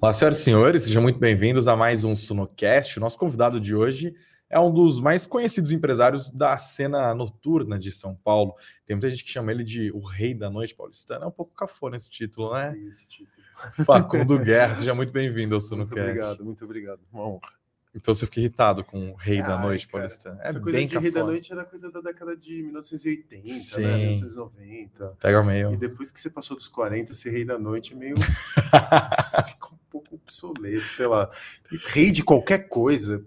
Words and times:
Olá, 0.00 0.12
senhoras 0.12 0.38
e 0.38 0.42
senhores, 0.44 0.82
sejam 0.84 1.02
muito 1.02 1.18
bem-vindos 1.18 1.66
a 1.66 1.74
mais 1.74 2.04
um 2.04 2.14
Sunocast. 2.14 2.96
O 2.96 3.00
nosso 3.00 3.18
convidado 3.18 3.58
de 3.58 3.74
hoje 3.74 4.14
é 4.48 4.58
um 4.58 4.72
dos 4.72 5.00
mais 5.00 5.26
conhecidos 5.26 5.72
empresários 5.72 6.30
da 6.30 6.56
cena 6.56 7.12
noturna 7.16 7.76
de 7.76 7.90
São 7.90 8.14
Paulo. 8.14 8.54
Tem 8.86 8.94
muita 8.94 9.10
gente 9.10 9.24
que 9.24 9.30
chama 9.30 9.50
ele 9.50 9.64
de 9.64 9.90
o 9.90 9.98
rei 9.98 10.34
da 10.34 10.48
noite 10.48 10.72
paulistana. 10.72 11.24
É 11.24 11.26
um 11.26 11.32
pouco 11.32 11.52
cafona 11.52 11.96
esse 11.96 12.08
título, 12.08 12.54
né? 12.54 12.78
Esse 12.88 13.08
título. 13.08 13.44
Facundo 13.84 14.38
Guerra, 14.38 14.76
seja 14.76 14.94
muito 14.94 15.12
bem-vindo 15.12 15.56
ao 15.56 15.60
Sunocast. 15.60 15.96
Muito 15.96 16.08
obrigado, 16.08 16.44
muito 16.44 16.64
obrigado. 16.64 17.00
Uma 17.12 17.26
honra. 17.26 17.57
Então 17.98 18.14
você 18.14 18.24
fica 18.26 18.38
irritado 18.38 18.84
com 18.84 19.10
o 19.10 19.14
rei 19.14 19.42
da 19.42 19.56
Ai, 19.58 19.62
noite 19.66 19.88
cara, 19.88 20.04
paulistana. 20.04 20.40
É 20.42 20.48
Essa 20.48 20.60
coisa 20.60 20.78
bem 20.78 20.86
de 20.86 20.96
rei 20.98 21.10
da 21.10 21.14
cafona. 21.20 21.32
noite 21.32 21.52
era 21.52 21.64
coisa 21.64 21.90
da 21.90 22.00
década 22.00 22.36
de 22.36 22.62
1980, 22.62 23.48
Sim. 23.48 23.82
né? 23.82 23.96
1990. 23.96 25.16
Pega 25.20 25.42
meio. 25.42 25.72
E 25.72 25.76
depois 25.76 26.12
que 26.12 26.20
você 26.20 26.30
passou 26.30 26.56
dos 26.56 26.68
40, 26.68 27.12
ser 27.12 27.30
rei 27.30 27.44
da 27.44 27.58
noite 27.58 27.92
é 27.92 27.96
meio. 27.96 28.14
Fica 29.46 29.66
um 29.72 29.78
pouco 29.90 30.14
obsoleto, 30.14 30.86
sei 30.86 31.06
lá. 31.08 31.28
E 31.72 31.76
rei 31.92 32.12
de 32.12 32.22
qualquer 32.22 32.68
coisa 32.68 33.24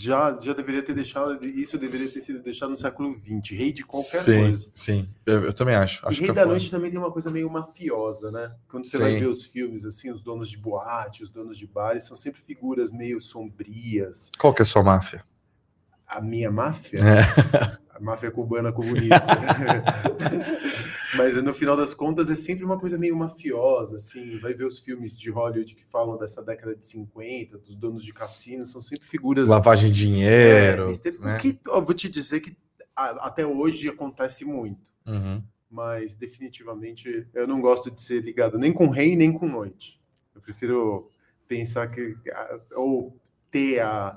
já, 0.00 0.38
já 0.40 0.52
deveria 0.54 0.82
ter 0.82 0.94
deixado. 0.94 1.44
Isso 1.44 1.76
deveria 1.76 2.08
ter 2.08 2.20
sido 2.20 2.42
deixado 2.42 2.70
no 2.70 2.76
século 2.76 3.12
XX. 3.12 3.56
Rei 3.56 3.72
de 3.72 3.84
qualquer 3.84 4.22
sim, 4.22 4.38
coisa. 4.40 4.70
sim. 4.74 5.08
Eu, 5.26 5.44
eu 5.44 5.52
também 5.52 5.74
acho. 5.74 6.04
E 6.04 6.08
acho 6.08 6.18
Rei 6.20 6.28
da 6.28 6.34
cafona. 6.34 6.52
Noite 6.52 6.70
também 6.70 6.90
tem 6.90 6.98
uma 6.98 7.12
coisa 7.12 7.30
meio 7.30 7.50
mafiosa, 7.50 8.30
né? 8.30 8.54
Quando 8.68 8.86
você 8.86 8.98
vai 8.98 9.12
Sim. 9.12 9.20
ver 9.20 9.26
os 9.26 9.44
filmes, 9.44 9.84
assim, 9.84 10.10
os 10.10 10.22
donos 10.22 10.48
de 10.48 10.56
boate, 10.56 11.22
os 11.22 11.30
donos 11.30 11.58
de 11.58 11.66
bares, 11.66 12.06
são 12.06 12.16
sempre 12.16 12.40
figuras 12.40 12.90
meio 12.90 13.20
sombrias. 13.20 14.30
Qual 14.38 14.54
que 14.54 14.62
é 14.62 14.64
a 14.64 14.66
sua 14.66 14.82
máfia? 14.82 15.22
A 16.06 16.20
minha 16.20 16.50
máfia? 16.50 16.98
É. 16.98 17.78
Máfia 18.00 18.30
cubana 18.30 18.72
comunista. 18.72 19.26
Mas 21.16 21.36
no 21.42 21.52
final 21.52 21.76
das 21.76 21.92
contas 21.92 22.30
é 22.30 22.34
sempre 22.34 22.64
uma 22.64 22.78
coisa 22.78 22.96
meio 22.98 23.16
mafiosa, 23.16 23.96
assim. 23.96 24.38
Vai 24.38 24.54
ver 24.54 24.64
os 24.64 24.78
filmes 24.78 25.16
de 25.16 25.30
Hollywood 25.30 25.74
que 25.74 25.84
falam 25.84 26.16
dessa 26.16 26.42
década 26.42 26.74
de 26.74 26.84
50, 26.84 27.58
dos 27.58 27.76
donos 27.76 28.04
de 28.04 28.12
cassino, 28.12 28.64
são 28.64 28.80
sempre 28.80 29.06
figuras. 29.06 29.48
Lavagem 29.48 29.90
de 29.90 30.04
É, 30.04 30.06
dinheiro. 30.76 30.98
teve- 30.98 31.18
né? 31.18 31.34
o 31.34 31.38
que, 31.38 31.58
ó, 31.68 31.80
vou 31.80 31.94
te 31.94 32.08
dizer 32.08 32.40
que 32.40 32.56
a- 32.96 33.26
até 33.26 33.44
hoje 33.46 33.88
acontece 33.88 34.44
muito. 34.44 34.90
Uhum. 35.06 35.42
Mas 35.68 36.14
definitivamente 36.14 37.26
eu 37.34 37.46
não 37.46 37.60
gosto 37.60 37.90
de 37.90 38.00
ser 38.02 38.22
ligado 38.24 38.58
nem 38.58 38.72
com 38.72 38.88
rei 38.88 39.14
nem 39.14 39.32
com 39.32 39.46
noite. 39.46 40.00
Eu 40.34 40.40
prefiro 40.40 41.10
pensar 41.46 41.86
que. 41.88 42.16
ou 42.74 43.16
ter 43.50 43.80
a, 43.80 44.16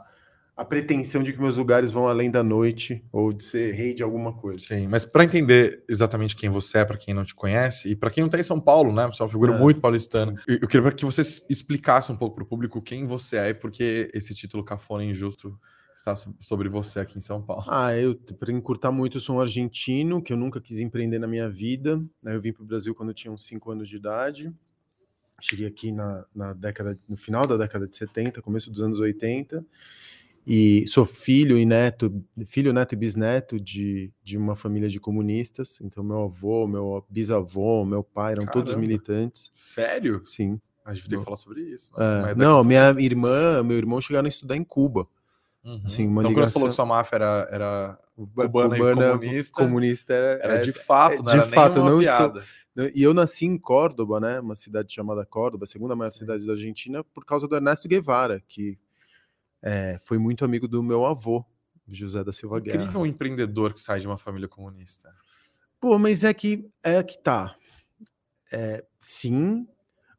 a 0.55 0.63
pretensão 0.63 1.23
de 1.23 1.33
que 1.33 1.39
meus 1.41 1.57
lugares 1.57 1.91
vão 1.91 2.07
além 2.07 2.29
da 2.29 2.43
noite 2.43 3.03
ou 3.11 3.33
de 3.33 3.43
ser 3.43 3.73
rei 3.73 3.93
de 3.93 4.03
alguma 4.03 4.33
coisa. 4.33 4.59
Sim, 4.59 4.87
mas 4.87 5.03
para 5.05 5.23
entender 5.23 5.83
exatamente 5.89 6.35
quem 6.35 6.49
você 6.49 6.79
é, 6.79 6.85
para 6.85 6.97
quem 6.97 7.13
não 7.13 7.25
te 7.25 7.33
conhece, 7.33 7.89
e 7.89 7.95
para 7.95 8.11
quem 8.11 8.21
não 8.21 8.27
está 8.27 8.39
em 8.39 8.43
São 8.43 8.59
Paulo, 8.59 8.91
né? 8.93 9.07
Você 9.07 9.21
é 9.21 9.25
uma 9.25 9.31
figura 9.31 9.53
É, 9.53 9.57
muito 9.59 9.81
paulistana. 9.81 10.33
Eu 10.47 10.59
eu 10.61 10.67
queria 10.67 10.91
que 10.91 11.05
você 11.05 11.21
explicasse 11.49 12.11
um 12.11 12.15
pouco 12.15 12.35
para 12.35 12.43
o 12.43 12.47
público 12.47 12.81
quem 12.81 13.05
você 13.05 13.37
é 13.37 13.49
e 13.49 13.53
por 13.53 13.71
que 13.71 14.09
esse 14.13 14.35
título 14.35 14.63
cafona 14.63 15.03
injusto 15.03 15.57
está 15.95 16.15
so- 16.15 16.35
sobre 16.39 16.69
você 16.69 16.99
aqui 16.99 17.17
em 17.17 17.21
São 17.21 17.41
Paulo. 17.41 17.65
Ah, 17.67 17.95
eu, 17.95 18.15
para 18.39 18.51
encurtar 18.51 18.91
muito, 18.91 19.17
eu 19.17 19.21
sou 19.21 19.37
um 19.37 19.41
argentino 19.41 20.21
que 20.21 20.31
eu 20.33 20.37
nunca 20.37 20.61
quis 20.61 20.79
empreender 20.79 21.17
na 21.19 21.27
minha 21.27 21.49
vida. 21.49 21.97
né? 22.21 22.35
Eu 22.35 22.41
vim 22.41 22.53
para 22.53 22.63
o 22.63 22.65
Brasil 22.65 22.93
quando 22.93 23.09
eu 23.09 23.15
tinha 23.15 23.31
uns 23.31 23.45
5 23.45 23.71
anos 23.71 23.89
de 23.89 23.95
idade. 23.95 24.53
Cheguei 25.41 25.67
aqui 25.67 25.91
na, 25.91 26.25
na 26.33 26.53
década, 26.53 26.97
no 27.07 27.17
final 27.17 27.45
da 27.45 27.57
década 27.57 27.85
de 27.87 27.97
70, 27.97 28.41
começo 28.41 28.71
dos 28.71 28.81
anos 28.81 28.99
80. 28.99 29.65
E 30.45 30.85
sou 30.87 31.05
filho 31.05 31.57
e 31.57 31.65
neto, 31.65 32.21
filho, 32.45 32.73
neto 32.73 32.93
e 32.93 32.95
bisneto 32.97 33.59
de, 33.59 34.11
de 34.21 34.37
uma 34.37 34.55
família 34.55 34.89
de 34.89 34.99
comunistas. 34.99 35.79
Então, 35.81 36.03
meu 36.03 36.23
avô, 36.23 36.67
meu 36.67 37.05
bisavô, 37.09 37.85
meu 37.85 38.03
pai 38.03 38.33
eram 38.33 38.45
todos 38.47 38.71
Caramba. 38.73 38.81
militantes. 38.87 39.49
Sério? 39.53 40.21
Sim. 40.25 40.59
A 40.83 40.93
gente 40.93 41.07
tem 41.09 41.17
que 41.19 41.23
falar 41.23 41.37
sobre 41.37 41.61
isso. 41.61 41.93
É, 41.95 41.99
Mas 42.21 42.25
daqui- 42.29 42.39
não, 42.41 42.61
minha 42.63 42.89
irmã, 42.99 43.63
meu 43.63 43.77
irmão 43.77 44.01
chegaram 44.01 44.25
a 44.25 44.29
estudar 44.29 44.57
em 44.57 44.63
Cuba. 44.65 45.07
Uhum. 45.63 45.81
assim, 45.85 46.05
uma 46.05 46.19
então, 46.21 46.33
quando 46.33 46.45
você 46.45 46.51
falou 46.51 46.67
ligação- 46.67 46.67
que 46.67 46.75
sua 46.75 46.85
máfia 46.85 47.15
era, 47.15 47.47
era 47.49 47.99
cubana, 48.17 48.75
e 48.75 48.79
comunista, 49.13 49.63
comunista 49.63 50.13
era, 50.13 50.43
era 50.43 50.55
é- 50.55 50.61
de 50.61 50.73
fato, 50.73 51.17
não 51.19 51.23
de 51.23 51.31
era 51.39 51.43
fato, 51.47 51.79
não 51.79 52.01
estou- 52.01 52.31
piada. 52.31 52.43
Né, 52.75 52.91
E 52.93 53.01
eu 53.01 53.13
nasci 53.13 53.45
em 53.45 53.57
Córdoba, 53.57 54.19
né? 54.19 54.41
Uma 54.41 54.55
cidade 54.55 54.91
chamada 54.93 55.25
Córdoba, 55.25 55.63
a 55.63 55.67
segunda 55.67 55.95
maior 55.95 56.11
Sim. 56.11 56.19
cidade 56.19 56.45
da 56.45 56.51
Argentina, 56.51 57.01
por 57.01 57.23
causa 57.23 57.47
do 57.47 57.55
Ernesto 57.55 57.87
Guevara, 57.87 58.43
que 58.45 58.77
é, 59.63 59.97
foi 59.97 60.17
muito 60.17 60.43
amigo 60.43 60.67
do 60.67 60.83
meu 60.83 61.05
avô, 61.05 61.43
José 61.87 62.21
da 62.21 62.33
Silva 62.33 62.59
Guerra. 62.59 62.81
Incrível 62.81 63.01
um 63.01 63.05
empreendedor 63.05 63.73
que 63.73 63.79
sai 63.79 64.01
de 64.01 64.05
uma 64.05 64.17
família 64.17 64.47
comunista. 64.47 65.09
Pô, 65.79 65.97
mas 65.97 66.23
é 66.25 66.33
que 66.33 66.69
é 66.83 67.01
que 67.01 67.17
tá. 67.17 67.55
É, 68.51 68.85
sim, 68.99 69.65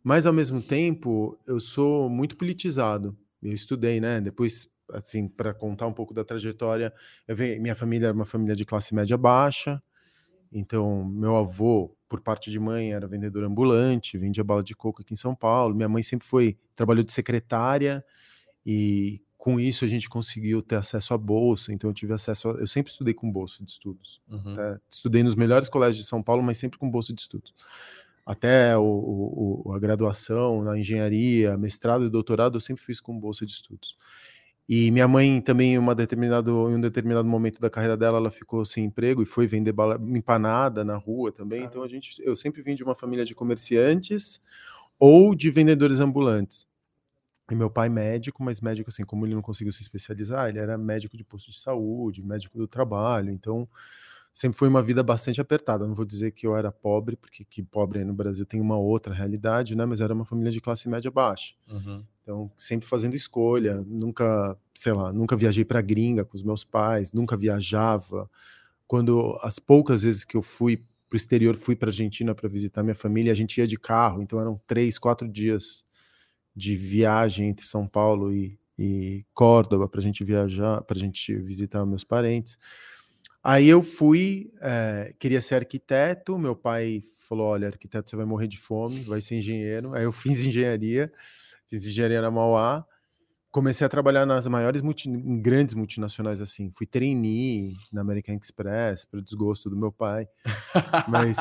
mas 0.03 0.27
ao 0.27 0.33
mesmo 0.33 0.63
tempo 0.63 1.39
eu 1.47 1.61
sou 1.61 2.09
muito 2.09 2.37
politizado. 2.37 3.17
Eu 3.43 3.53
estudei, 3.53 4.01
né? 4.01 4.19
Depois, 4.21 4.67
assim, 4.91 5.29
para 5.29 5.53
contar 5.53 5.87
um 5.87 5.93
pouco 5.93 6.15
da 6.15 6.25
trajetória, 6.25 6.93
eu 7.29 7.37
venho, 7.37 7.61
minha 7.61 7.75
família 7.75 8.07
era 8.07 8.15
uma 8.15 8.25
família 8.25 8.57
de 8.57 8.65
classe 8.65 8.95
média 8.95 9.17
baixa. 9.19 9.83
Então, 10.51 11.05
meu 11.05 11.37
avô, 11.37 11.95
por 12.09 12.21
parte 12.21 12.51
de 12.51 12.59
mãe, 12.59 12.93
era 12.93 13.07
vendedor 13.07 13.45
ambulante, 13.45 14.17
vendia 14.17 14.45
bala 14.45 14.63
de 14.63 14.75
coco 14.75 15.03
aqui 15.03 15.13
em 15.13 15.17
São 15.17 15.35
Paulo. 15.35 15.75
Minha 15.75 15.89
mãe 15.89 16.03
sempre 16.03 16.27
foi, 16.27 16.57
trabalhou 16.75 17.05
de 17.05 17.13
secretária 17.13 18.05
e 18.65 19.21
com 19.45 19.61
isso 19.61 19.85
a 19.85 19.89
gente 19.89 20.09
conseguiu 20.09 20.63
ter 20.63 20.77
acesso 20.77 21.13
à 21.13 21.19
bolsa. 21.19 21.71
Então, 21.71 21.91
eu 21.91 21.95
tive 21.95 22.15
acesso, 22.15 22.49
a, 22.49 22.53
eu 22.53 22.67
sempre 22.67 22.91
estudei 22.91 23.13
com 23.13 23.31
bolsa 23.31 23.63
de 23.63 23.71
estudos. 23.71 24.23
Uhum. 24.27 24.57
tá? 24.57 24.81
Estudei 24.89 25.23
nos 25.23 25.35
melhores 25.37 25.69
colégios 25.69 26.03
de 26.03 26.09
São 26.09 26.23
Paulo, 26.23 26.43
mas 26.43 26.57
sempre 26.57 26.79
com 26.79 26.91
bolsa 26.91 27.13
de 27.13 27.21
estudos. 27.21 27.55
Até 28.25 28.75
o, 28.79 29.63
o- 29.67 29.73
a 29.75 29.79
graduação 29.79 30.63
na 30.63 30.79
engenharia, 30.79 31.59
mestrado 31.59 32.07
e 32.07 32.09
doutorado, 32.09 32.57
eu 32.57 32.61
sempre 32.61 32.83
fiz 32.83 33.03
com 33.03 33.21
bolsa 33.21 33.45
de 33.45 33.53
estudos. 33.53 33.99
E 34.67 34.91
minha 34.91 35.07
mãe 35.07 35.43
também, 35.43 35.75
em, 35.75 35.79
uma 35.79 35.95
determinado, 35.95 36.51
em 36.71 36.77
um 36.77 36.81
determinado 36.81 37.29
momento 37.29 37.61
da 37.61 37.69
carreira 37.69 37.99
dela, 37.99 38.17
ela 38.17 38.31
ficou 38.31 38.65
sem 38.65 38.87
emprego 38.87 39.23
e 39.23 39.27
foi 39.27 39.47
vender 39.47 39.73
bala, 39.73 40.01
empanada 40.09 40.83
na 40.87 40.97
rua 40.97 41.31
também. 41.31 41.65
Então 41.65 41.83
a 41.83 41.87
gente, 41.89 42.15
eu 42.25 42.35
sempre 42.35 42.63
vim 42.63 42.75
de 42.75 42.83
uma 42.83 42.95
família 42.95 43.27
de 43.27 43.35
comerciantes 43.35 44.41
ou 44.99 45.35
de 45.35 45.51
vendedores 45.51 46.01
ambulantes. 46.01 46.67
E 47.51 47.55
meu 47.55 47.69
pai 47.69 47.89
médico, 47.89 48.43
mas 48.43 48.61
médico 48.61 48.91
assim, 48.91 49.05
como 49.05 49.27
ele 49.27 49.35
não 49.35 49.43
conseguiu 49.43 49.73
se 49.73 49.83
especializar, 49.83 50.49
ele 50.49 50.59
era 50.59 50.79
médico 50.79 51.17
de 51.17 51.25
posto 51.25 51.51
de 51.51 51.59
saúde, 51.59 52.23
médico 52.23 52.57
do 52.57 52.67
trabalho, 52.67 53.31
então 53.31 53.69
sempre 54.35 54.59
foi 54.59 54.67
uma 54.67 54.83
vida 54.83 55.03
bastante 55.03 55.41
apertada. 55.41 55.87
Não 55.87 55.95
vou 55.95 56.05
dizer 56.05 56.33
que 56.33 56.47
eu 56.47 56.57
era 56.57 56.73
pobre, 56.73 57.17
porque 57.17 57.45
que 57.45 57.63
pobre 57.63 58.01
aí 58.01 58.05
no 58.05 58.13
Brasil 58.13 58.45
tem 58.45 58.61
uma 58.61 58.77
outra 58.77 59.15
realidade, 59.15 59.77
né? 59.77 59.87
Mas 59.87 60.01
era 60.01 60.13
uma 60.13 60.25
família 60.25 60.51
de 60.51 60.61
classe 60.61 60.89
média 60.89 61.11
baixa. 61.11 61.55
Uhum. 61.71 62.05
Então, 62.21 62.51
sempre 62.57 62.89
fazendo 62.89 63.15
escolha, 63.15 63.81
nunca, 63.87 64.59
sei 64.75 64.93
lá, 64.93 65.13
nunca 65.13 65.37
viajei 65.37 65.65
para 65.65 65.81
gringa 65.81 66.25
com 66.25 66.37
os 66.37 66.43
meus 66.43 66.65
pais, 66.65 67.13
nunca 67.13 67.37
viajava. 67.37 68.29
Quando 68.89 69.39
as 69.43 69.59
poucas 69.59 70.03
vezes 70.03 70.25
que 70.25 70.37
eu 70.37 70.43
fui 70.43 70.79
para 70.79 71.15
o 71.15 71.17
exterior, 71.17 71.55
fui 71.55 71.77
para 71.77 71.91
Argentina 71.91 72.35
para 72.35 72.49
visitar 72.49 72.83
minha 72.83 72.95
família, 72.95 73.31
a 73.31 73.37
gente 73.37 73.59
ia 73.59 73.67
de 73.67 73.79
carro, 73.79 74.21
então 74.21 74.41
eram 74.41 74.61
três, 74.67 74.99
quatro 74.99 75.29
dias 75.29 75.85
de 76.55 76.77
viagem 76.77 77.49
entre 77.49 77.67
São 77.67 77.87
Paulo 77.87 78.33
e, 78.33 78.59
e 78.79 79.25
Córdoba 79.35 79.89
para 79.89 80.01
a 80.01 80.03
gente 80.03 80.23
viajar, 80.23 80.83
para 80.83 80.97
a 80.97 81.01
gente 81.01 81.35
visitar 81.37 81.85
meus 81.85 82.05
parentes. 82.05 82.59
Aí 83.43 83.69
eu 83.69 83.83
fui, 83.83 84.51
eh, 84.63 85.15
queria 85.19 85.41
ser 85.41 85.57
arquiteto, 85.57 86.39
meu 86.39 86.57
pai 86.57 87.03
falou, 87.29 87.49
olha, 87.49 87.69
arquiteto 87.69 88.09
você 88.09 88.17
vai 88.17 88.25
morrer 88.25 88.47
de 88.47 88.57
fome, 88.57 89.01
vai 89.01 89.21
ser 89.21 89.37
engenheiro. 89.37 89.95
Aí 89.95 90.05
eu 90.05 90.13
fiz 90.13 90.47
engenharia, 90.47 91.13
fiz 91.69 91.87
engenharia 91.87 92.23
na 92.23 92.31
Mauá, 92.31 92.87
comecei 93.51 93.87
a 93.87 93.91
trabalhar 93.91 94.25
nas 94.27 94.49
maiores, 94.49 94.83
multi, 94.83 95.09
em 95.09 95.41
grandes 95.41 95.75
multinacionais 95.75 96.41
assim. 96.41 96.71
Fui 96.75 96.87
trainee 96.87 97.75
na 97.93 98.01
American 98.01 98.35
Express, 98.37 99.05
para 99.05 99.21
desgosto 99.21 99.69
do 99.69 99.77
meu 99.77 99.93
pai, 99.93 100.27
mas 101.07 101.37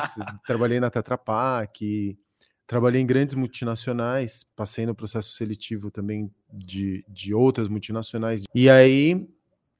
trabalhei 0.46 0.80
na 0.80 0.90
Tetra 0.90 1.16
Pak, 1.16 2.16
trabalhei 2.66 3.00
em 3.00 3.06
grandes 3.06 3.34
multinacionais, 3.34 4.44
passei 4.56 4.86
no 4.86 4.94
processo 4.94 5.32
seletivo 5.32 5.90
também 5.90 6.30
de, 6.52 7.04
de 7.08 7.34
outras 7.34 7.68
multinacionais. 7.68 8.42
E 8.54 8.68
aí 8.70 9.28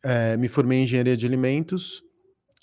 eh, 0.05 0.37
me 0.37 0.49
formei 0.49 0.79
em 0.79 0.83
engenharia 0.85 1.17
de 1.17 1.27
alimentos, 1.27 2.03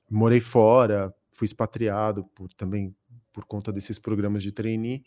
morei 0.10 0.40
fora, 0.40 1.14
fui 1.32 1.46
expatriado 1.46 2.24
por, 2.36 2.54
também 2.54 2.96
por 3.34 3.46
conta 3.46 3.72
desses 3.72 3.98
programas 3.98 4.44
de 4.44 4.52
trainee. 4.52 5.04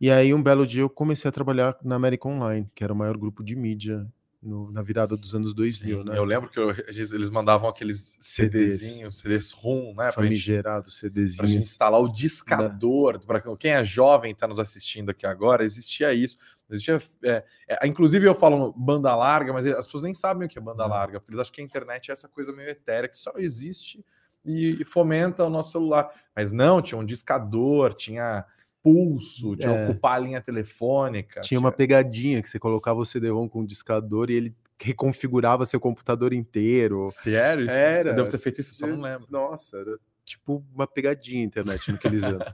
E 0.00 0.10
aí, 0.10 0.32
um 0.32 0.42
belo 0.42 0.66
dia, 0.66 0.80
eu 0.82 0.88
comecei 0.88 1.28
a 1.28 1.32
trabalhar 1.32 1.76
na 1.84 1.94
América 1.94 2.26
Online, 2.26 2.66
que 2.74 2.82
era 2.82 2.92
o 2.92 2.96
maior 2.96 3.18
grupo 3.18 3.44
de 3.44 3.54
mídia 3.54 4.06
no- 4.42 4.70
na 4.72 4.80
virada 4.82 5.16
dos 5.16 5.34
anos 5.34 5.52
2000, 5.52 5.98
Sim, 5.98 6.04
né? 6.08 6.16
Eu 6.16 6.24
lembro 6.24 6.48
que 6.48 6.58
eu- 6.58 6.70
eles 6.88 7.28
mandavam 7.28 7.68
aqueles 7.68 8.16
CDzinhos, 8.20 9.18
CDs 9.18 9.52
ROM, 9.52 9.88
né? 9.88 10.04
Pra 10.04 10.12
Famigerado, 10.12 10.88
pra 11.36 11.46
gente 11.46 11.58
instalar 11.58 12.00
o 12.00 12.08
discador. 12.08 13.20
Para 13.24 13.42
quem 13.58 13.72
é 13.72 13.84
jovem 13.84 14.32
está 14.32 14.48
nos 14.48 14.58
assistindo 14.58 15.10
aqui 15.10 15.26
agora, 15.26 15.62
existia 15.62 16.12
isso. 16.14 16.38
Existia, 16.70 17.02
é, 17.24 17.44
é, 17.68 17.86
inclusive, 17.86 18.26
eu 18.26 18.34
falo 18.34 18.72
banda 18.72 19.14
larga, 19.14 19.52
mas 19.52 19.66
as 19.66 19.86
pessoas 19.86 20.04
nem 20.04 20.14
sabem 20.14 20.46
o 20.46 20.48
que 20.50 20.58
é 20.58 20.62
banda 20.62 20.84
Não. 20.84 20.90
larga, 20.90 21.20
porque 21.20 21.32
eles 21.32 21.40
acham 21.40 21.52
que 21.52 21.60
a 21.60 21.64
internet 21.64 22.10
é 22.10 22.12
essa 22.12 22.28
coisa 22.28 22.52
meio 22.52 22.68
etérea 22.70 23.08
que 23.08 23.16
só 23.16 23.32
existe 23.36 24.04
e, 24.44 24.80
e 24.80 24.84
fomenta 24.84 25.44
o 25.44 25.50
nosso 25.50 25.72
celular. 25.72 26.08
Mas 26.34 26.52
não, 26.52 26.80
tinha 26.80 26.96
um 26.98 27.04
discador, 27.04 27.92
tinha 27.92 28.46
pulso, 28.82 29.54
de 29.56 29.64
É. 29.64 29.84
ocupar 29.90 30.16
a 30.16 30.18
linha 30.18 30.40
telefônica. 30.40 31.40
Tinha 31.40 31.60
uma 31.60 31.72
pegadinha 31.72 32.40
que 32.42 32.48
você 32.48 32.58
colocava 32.58 33.00
o 33.00 33.06
CD-ROM 33.06 33.48
com 33.48 33.60
um 33.60 33.66
discador 33.66 34.30
e 34.30 34.34
ele 34.34 34.56
reconfigurava 34.82 35.66
seu 35.66 35.78
computador 35.78 36.32
inteiro. 36.32 37.04
Sério? 37.08 37.64
Isso- 37.66 37.74
Era. 37.74 38.10
Eu 38.10 38.14
devo 38.16 38.30
ter 38.30 38.38
feito 38.38 38.60
isso, 38.60 38.74
só 38.74 38.86
não 38.86 39.00
lembro. 39.00 39.26
Nossa, 39.30 39.76
era 39.78 39.98
tipo 40.24 40.64
uma 40.74 40.86
pegadinha 40.86 41.42
a 41.42 41.44
internet 41.44 41.92
naqueles 41.92 42.22
anos. 42.24 42.46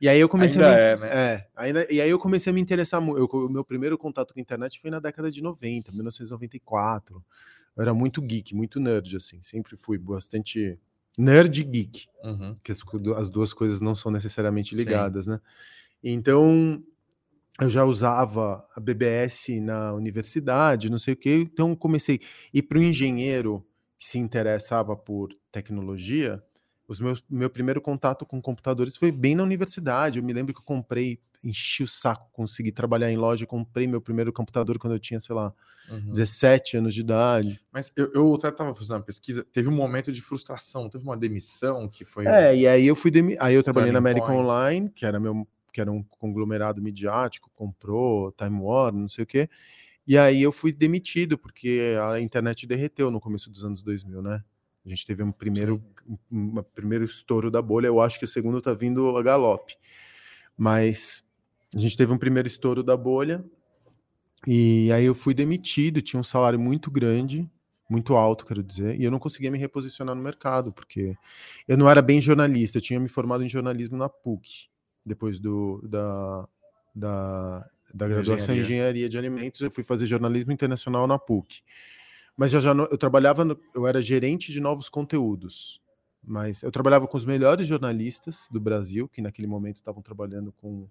E 0.00 0.08
aí 0.08 0.18
eu 0.18 0.28
comecei 0.58 0.60
Ainda 0.62 0.72
a 0.72 0.76
me... 0.76 0.82
é, 0.82 0.96
né? 0.96 1.08
É, 1.34 1.46
ainda, 1.54 1.86
e 1.92 2.00
aí 2.00 2.10
eu 2.10 2.18
comecei 2.18 2.50
a 2.50 2.54
me 2.54 2.60
interessar 2.60 3.00
muito. 3.00 3.24
O 3.36 3.48
meu 3.48 3.64
primeiro 3.64 3.96
contato 3.98 4.32
com 4.34 4.40
a 4.40 4.42
internet 4.42 4.80
foi 4.80 4.90
na 4.90 4.98
década 4.98 5.30
de 5.30 5.42
90, 5.42 5.92
1994. 5.92 7.22
Eu 7.76 7.82
era 7.82 7.94
muito 7.94 8.20
geek, 8.20 8.54
muito 8.54 8.80
nerd, 8.80 9.14
assim. 9.16 9.40
Sempre 9.42 9.76
fui 9.76 9.96
bastante 9.98 10.78
nerd 11.18 11.62
geek, 11.64 12.08
Uhum. 12.22 12.56
que 12.62 12.70
as, 12.70 12.82
as 13.16 13.30
duas 13.30 13.52
coisas 13.54 13.80
não 13.80 13.94
são 13.94 14.12
necessariamente 14.12 14.74
Sim. 14.74 14.82
ligadas, 14.82 15.26
né? 15.26 15.40
Então, 16.02 16.82
eu 17.60 17.68
já 17.68 17.84
usava 17.84 18.66
a 18.74 18.80
BBS 18.80 19.60
na 19.60 19.92
universidade, 19.92 20.90
não 20.90 20.98
sei 20.98 21.14
o 21.14 21.16
quê. 21.16 21.36
Então, 21.36 21.74
comecei. 21.76 22.20
E 22.54 22.62
para 22.62 22.78
o 22.78 22.82
engenheiro 22.82 23.66
que 23.98 24.06
se 24.06 24.18
interessava 24.18 24.96
por 24.96 25.28
tecnologia, 25.52 26.42
os 26.88 27.00
meus, 27.00 27.22
meu 27.28 27.50
primeiro 27.50 27.80
contato 27.80 28.24
com 28.24 28.40
computadores 28.40 28.96
foi 28.96 29.12
bem 29.12 29.34
na 29.34 29.42
universidade. 29.42 30.18
Eu 30.18 30.24
me 30.24 30.32
lembro 30.32 30.54
que 30.54 30.60
eu 30.60 30.64
comprei, 30.64 31.20
enchi 31.42 31.82
o 31.82 31.88
saco, 31.88 32.28
consegui 32.32 32.72
trabalhar 32.72 33.10
em 33.10 33.16
loja, 33.16 33.46
comprei 33.46 33.86
meu 33.86 34.00
primeiro 34.00 34.32
computador 34.32 34.78
quando 34.78 34.94
eu 34.94 34.98
tinha, 34.98 35.20
sei 35.20 35.34
lá, 35.34 35.52
Uhum. 35.90 36.12
17 36.12 36.76
anos 36.76 36.94
de 36.94 37.00
idade. 37.00 37.60
Mas 37.72 37.92
eu, 37.96 38.12
eu 38.12 38.34
até 38.34 38.48
estava 38.48 38.74
fazendo 38.74 38.96
uma 38.96 39.02
pesquisa, 39.02 39.44
teve 39.44 39.68
um 39.68 39.74
momento 39.74 40.12
de 40.12 40.22
frustração, 40.22 40.88
teve 40.88 41.02
uma 41.04 41.16
demissão 41.16 41.88
que 41.88 42.04
foi. 42.04 42.26
É, 42.26 42.54
e 42.54 42.66
aí 42.66 42.86
eu 42.86 42.94
fui 42.94 43.10
demi... 43.10 43.36
aí 43.40 43.54
eu 43.54 43.62
trabalhei 43.62 43.90
na 43.90 43.98
American 43.98 44.28
point. 44.28 44.42
Online, 44.42 44.90
que 44.90 45.04
era 45.04 45.18
meu 45.18 45.46
que 45.72 45.80
era 45.80 45.90
um 45.90 46.02
conglomerado 46.02 46.82
midiático, 46.82 47.48
comprou 47.54 48.32
Time 48.32 48.58
Warner, 48.60 49.02
não 49.02 49.08
sei 49.08 49.22
o 49.22 49.26
quê. 49.26 49.48
E 50.04 50.18
aí 50.18 50.42
eu 50.42 50.50
fui 50.50 50.72
demitido 50.72 51.38
porque 51.38 51.96
a 52.10 52.18
internet 52.18 52.66
derreteu 52.66 53.08
no 53.08 53.20
começo 53.20 53.48
dos 53.48 53.64
anos 53.64 53.80
2000, 53.80 54.20
né? 54.20 54.42
A 54.84 54.88
gente 54.88 55.06
teve 55.06 55.22
um 55.22 55.30
primeiro 55.30 55.80
um, 56.08 56.58
um 56.58 56.62
primeiro 56.74 57.04
estouro 57.04 57.52
da 57.52 57.62
bolha, 57.62 57.86
eu 57.86 58.00
acho 58.00 58.18
que 58.18 58.24
o 58.24 58.28
segundo 58.28 58.60
tá 58.60 58.74
vindo 58.74 59.16
a 59.16 59.22
galope. 59.22 59.76
Mas 60.56 61.22
a 61.74 61.78
gente 61.78 61.96
teve 61.96 62.12
um 62.12 62.18
primeiro 62.18 62.48
estouro 62.48 62.82
da 62.82 62.96
bolha 62.96 63.44
e 64.46 64.90
aí 64.92 65.04
eu 65.04 65.14
fui 65.14 65.34
demitido, 65.34 66.00
tinha 66.00 66.18
um 66.18 66.24
salário 66.24 66.58
muito 66.58 66.90
grande, 66.90 67.48
muito 67.88 68.14
alto, 68.14 68.46
quero 68.46 68.62
dizer, 68.62 68.98
e 68.98 69.04
eu 69.04 69.10
não 69.10 69.18
conseguia 69.18 69.50
me 69.50 69.58
reposicionar 69.58 70.14
no 70.14 70.22
mercado, 70.22 70.72
porque 70.72 71.16
eu 71.68 71.76
não 71.76 71.90
era 71.90 72.00
bem 72.00 72.20
jornalista, 72.20 72.78
eu 72.78 72.82
tinha 72.82 72.98
me 72.98 73.08
formado 73.08 73.44
em 73.44 73.48
jornalismo 73.48 73.96
na 73.96 74.08
PUC, 74.08 74.68
depois 75.04 75.38
do, 75.38 75.80
da, 75.86 76.48
da, 76.94 77.68
da 77.94 78.08
graduação 78.08 78.54
em 78.54 78.58
engenharia 78.60 79.08
de 79.08 79.18
alimentos, 79.18 79.60
eu 79.60 79.70
fui 79.70 79.84
fazer 79.84 80.06
jornalismo 80.06 80.52
internacional 80.52 81.06
na 81.06 81.18
PUC. 81.18 81.60
Mas 82.36 82.50
já, 82.52 82.60
já 82.60 82.72
eu 82.72 82.96
trabalhava, 82.96 83.44
no- 83.44 83.58
eu 83.74 83.86
era 83.86 84.00
gerente 84.00 84.52
de 84.52 84.60
novos 84.60 84.88
conteúdos, 84.88 85.82
mas 86.22 86.62
eu 86.62 86.70
trabalhava 86.70 87.06
com 87.06 87.16
os 87.16 87.24
melhores 87.24 87.66
jornalistas 87.66 88.46
do 88.50 88.60
Brasil, 88.60 89.08
que 89.08 89.20
naquele 89.20 89.48
momento 89.48 89.76
estavam 89.76 90.00
trabalhando 90.00 90.52
com, 90.52 90.88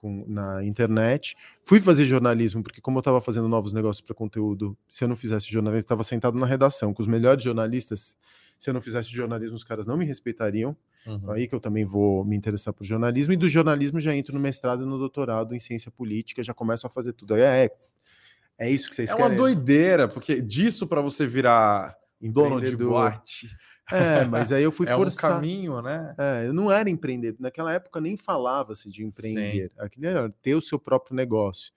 com 0.00 0.24
na 0.26 0.64
internet. 0.64 1.36
Fui 1.62 1.80
fazer 1.80 2.04
jornalismo, 2.04 2.62
porque 2.62 2.80
como 2.80 2.98
eu 2.98 3.00
estava 3.00 3.20
fazendo 3.20 3.48
novos 3.48 3.72
negócios 3.72 4.00
para 4.00 4.14
conteúdo, 4.14 4.76
se 4.88 5.04
eu 5.04 5.08
não 5.08 5.16
fizesse 5.16 5.50
jornalismo, 5.50 5.78
eu 5.78 5.80
estava 5.82 6.02
sentado 6.02 6.38
na 6.38 6.46
redação 6.46 6.94
com 6.94 7.02
os 7.02 7.06
melhores 7.06 7.42
jornalistas. 7.42 8.16
Se 8.58 8.70
eu 8.70 8.74
não 8.74 8.80
fizesse 8.80 9.10
jornalismo, 9.10 9.56
os 9.56 9.64
caras 9.64 9.86
não 9.86 9.96
me 9.96 10.04
respeitariam. 10.04 10.76
Uhum. 11.06 11.30
Aí 11.32 11.46
que 11.46 11.54
eu 11.54 11.60
também 11.60 11.84
vou 11.84 12.24
me 12.24 12.36
interessar 12.36 12.72
por 12.74 12.84
jornalismo. 12.84 13.32
E 13.32 13.36
do 13.36 13.48
jornalismo 13.48 14.00
já 14.00 14.14
entro 14.14 14.34
no 14.34 14.40
mestrado 14.40 14.82
e 14.82 14.86
no 14.86 14.98
doutorado 14.98 15.54
em 15.54 15.58
ciência 15.58 15.90
política, 15.90 16.42
já 16.42 16.52
começo 16.52 16.86
a 16.86 16.90
fazer 16.90 17.12
tudo. 17.12 17.36
É, 17.36 17.64
é, 17.64 17.70
é 18.58 18.70
isso 18.70 18.88
que 18.88 18.96
vocês 18.96 19.10
É 19.10 19.14
querem? 19.14 19.30
uma 19.30 19.36
doideira, 19.36 20.08
porque 20.08 20.42
disso 20.42 20.86
para 20.86 21.00
você 21.00 21.26
virar 21.26 21.96
dono 22.20 22.60
de 22.60 22.76
boate 22.76 23.48
É, 23.92 24.24
mas 24.24 24.52
aí 24.52 24.62
eu 24.62 24.72
fui 24.72 24.86
é 24.88 24.94
um 24.94 24.98
forçar. 24.98 25.32
caminho, 25.32 25.80
né? 25.82 26.14
É, 26.18 26.46
eu 26.46 26.52
não 26.52 26.70
era 26.70 26.88
empreendedor. 26.88 27.40
Naquela 27.40 27.72
época 27.72 28.00
nem 28.00 28.16
falava-se 28.16 28.90
de 28.90 29.04
empreender. 29.04 29.72
Aquilo 29.78 30.06
era 30.06 30.30
ter 30.42 30.54
o 30.54 30.62
seu 30.62 30.78
próprio 30.78 31.14
negócio. 31.16 31.72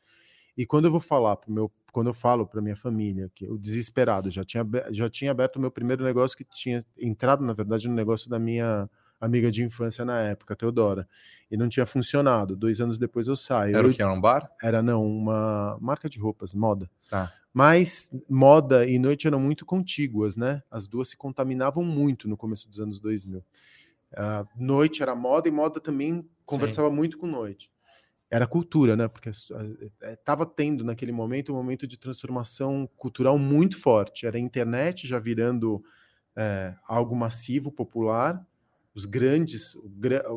E 0.57 0.65
quando 0.65 0.85
eu 0.85 0.91
vou 0.91 0.99
falar 0.99 1.35
pro 1.37 1.51
meu, 1.51 1.71
quando 1.91 2.07
eu 2.07 2.13
falo 2.13 2.45
para 2.45 2.61
minha 2.61 2.75
família 2.75 3.29
que 3.33 3.47
o 3.47 3.57
desesperado 3.57 4.29
já 4.29 4.43
tinha 4.43 4.65
já 4.91 5.09
tinha 5.09 5.31
aberto 5.31 5.57
o 5.57 5.59
meu 5.59 5.71
primeiro 5.71 6.03
negócio 6.03 6.37
que 6.37 6.43
tinha 6.43 6.83
entrado 6.99 7.43
na 7.43 7.53
verdade 7.53 7.87
no 7.87 7.95
negócio 7.95 8.29
da 8.29 8.37
minha 8.39 8.89
amiga 9.25 9.49
de 9.49 9.63
infância 9.63 10.03
na 10.03 10.19
época, 10.21 10.55
Teodora, 10.55 11.07
e 11.49 11.55
não 11.55 11.69
tinha 11.69 11.85
funcionado. 11.85 12.55
Dois 12.55 12.81
anos 12.81 12.97
depois 12.97 13.27
eu 13.27 13.35
saio. 13.35 13.75
Era 13.75 13.87
eu, 13.87 13.91
o 13.91 13.93
que? 13.93 14.01
Era 14.01 14.11
um 14.11 14.19
bar? 14.19 14.49
era 14.61 14.81
não 14.81 15.05
uma 15.05 15.77
marca 15.79 16.09
de 16.09 16.19
roupas, 16.19 16.53
moda. 16.53 16.89
Tá. 17.09 17.31
Mas 17.53 18.11
moda 18.27 18.85
e 18.85 18.97
noite 18.97 19.27
eram 19.27 19.39
muito 19.39 19.65
contíguas, 19.65 20.35
né? 20.35 20.61
As 20.69 20.87
duas 20.87 21.09
se 21.09 21.17
contaminavam 21.17 21.83
muito 21.83 22.27
no 22.27 22.35
começo 22.35 22.67
dos 22.67 22.79
anos 22.79 22.99
2000. 22.99 23.43
Ah, 24.15 24.45
noite 24.55 25.01
era 25.01 25.15
moda 25.15 25.47
e 25.47 25.51
moda 25.51 25.79
também 25.79 26.27
conversava 26.45 26.89
muito 26.89 27.17
com 27.17 27.27
noite. 27.27 27.71
Era 28.29 28.47
cultura, 28.47 28.95
né? 28.95 29.07
Porque 29.07 29.29
estava 29.29 30.45
tendo 30.45 30.83
naquele 30.83 31.11
momento 31.11 31.53
um 31.53 31.55
momento 31.55 31.85
de 31.85 31.97
transformação 31.97 32.89
cultural 32.97 33.37
muito 33.37 33.79
forte. 33.79 34.25
Era 34.25 34.37
a 34.37 34.41
internet 34.41 35.07
já 35.07 35.19
virando 35.19 35.83
eh, 36.35 36.73
algo 36.87 37.15
massivo, 37.15 37.71
popular. 37.71 38.43
Os 38.95 39.05
grandes, 39.05 39.75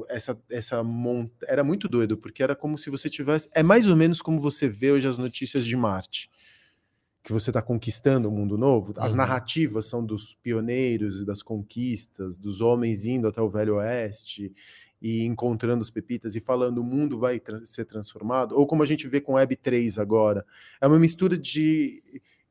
essa, 0.09 0.41
essa 0.51 0.83
monta... 0.83 1.45
era 1.49 1.63
muito 1.63 1.89
doido, 1.89 2.17
porque 2.17 2.43
era 2.43 2.57
como 2.57 2.79
se 2.79 2.89
você 2.91 3.11
tivesse. 3.11 3.49
É 3.53 3.63
mais 3.63 3.87
ou 3.89 3.95
menos 3.97 4.23
como 4.23 4.41
você 4.41 4.69
vê 4.69 4.91
hoje 4.93 5.07
as 5.07 5.19
notícias 5.19 5.65
de 5.67 5.77
Marte 5.77 6.31
que 7.23 7.33
você 7.33 7.51
está 7.51 7.61
conquistando 7.61 8.29
o 8.29 8.31
mundo 8.31 8.57
novo, 8.57 8.95
as 8.99 9.11
Uhum. 9.11 9.17
narrativas 9.19 9.87
são 9.87 10.05
dos 10.07 10.35
pioneiros 10.45 11.23
e 11.23 11.27
das 11.27 11.43
conquistas, 11.43 12.39
dos 12.39 12.61
homens 12.61 13.05
indo 13.05 13.27
até 13.27 13.41
o 13.43 13.51
Velho 13.51 13.75
Oeste 13.79 14.55
e 15.03 15.25
encontrando 15.25 15.81
as 15.83 15.91
pepitas 15.91 16.37
e 16.37 16.41
falando 16.41 16.79
o 16.79 16.85
mundo 16.85 17.19
vai 17.19 17.41
tra- 17.41 17.67
ser 17.67 17.85
transformado, 17.85 18.55
ou 18.55 18.65
como 18.65 18.85
a 18.85 18.87
gente 18.87 19.09
vê 19.09 19.21
com 19.21 19.33
Web3 19.33 20.01
agora, 20.01 20.47
é 20.81 20.87
uma 20.87 21.01
mistura 21.01 21.37
de, 21.37 22.01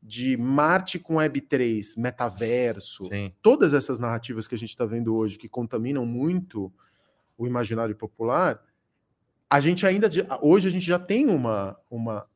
de 0.07 0.37
Marte 0.37 0.99
com 0.99 1.15
Web3, 1.15 1.97
metaverso, 1.97 3.05
Sim. 3.05 3.33
todas 3.41 3.73
essas 3.73 3.97
narrativas 3.97 4.47
que 4.47 4.53
a 4.53 4.57
gente 4.57 4.69
está 4.69 4.85
vendo 4.85 5.15
hoje, 5.15 5.35
que 5.35 5.49
contaminam 5.49 6.05
muito 6.05 6.71
o 7.35 7.47
imaginário 7.47 7.95
popular, 7.95 8.63
a 9.49 9.59
gente 9.59 9.83
ainda, 9.85 10.07
hoje 10.41 10.67
a 10.67 10.71
gente 10.71 10.85
já 10.85 10.99
tem 10.99 11.25
uma, 11.25 11.75
uma, 11.89 12.27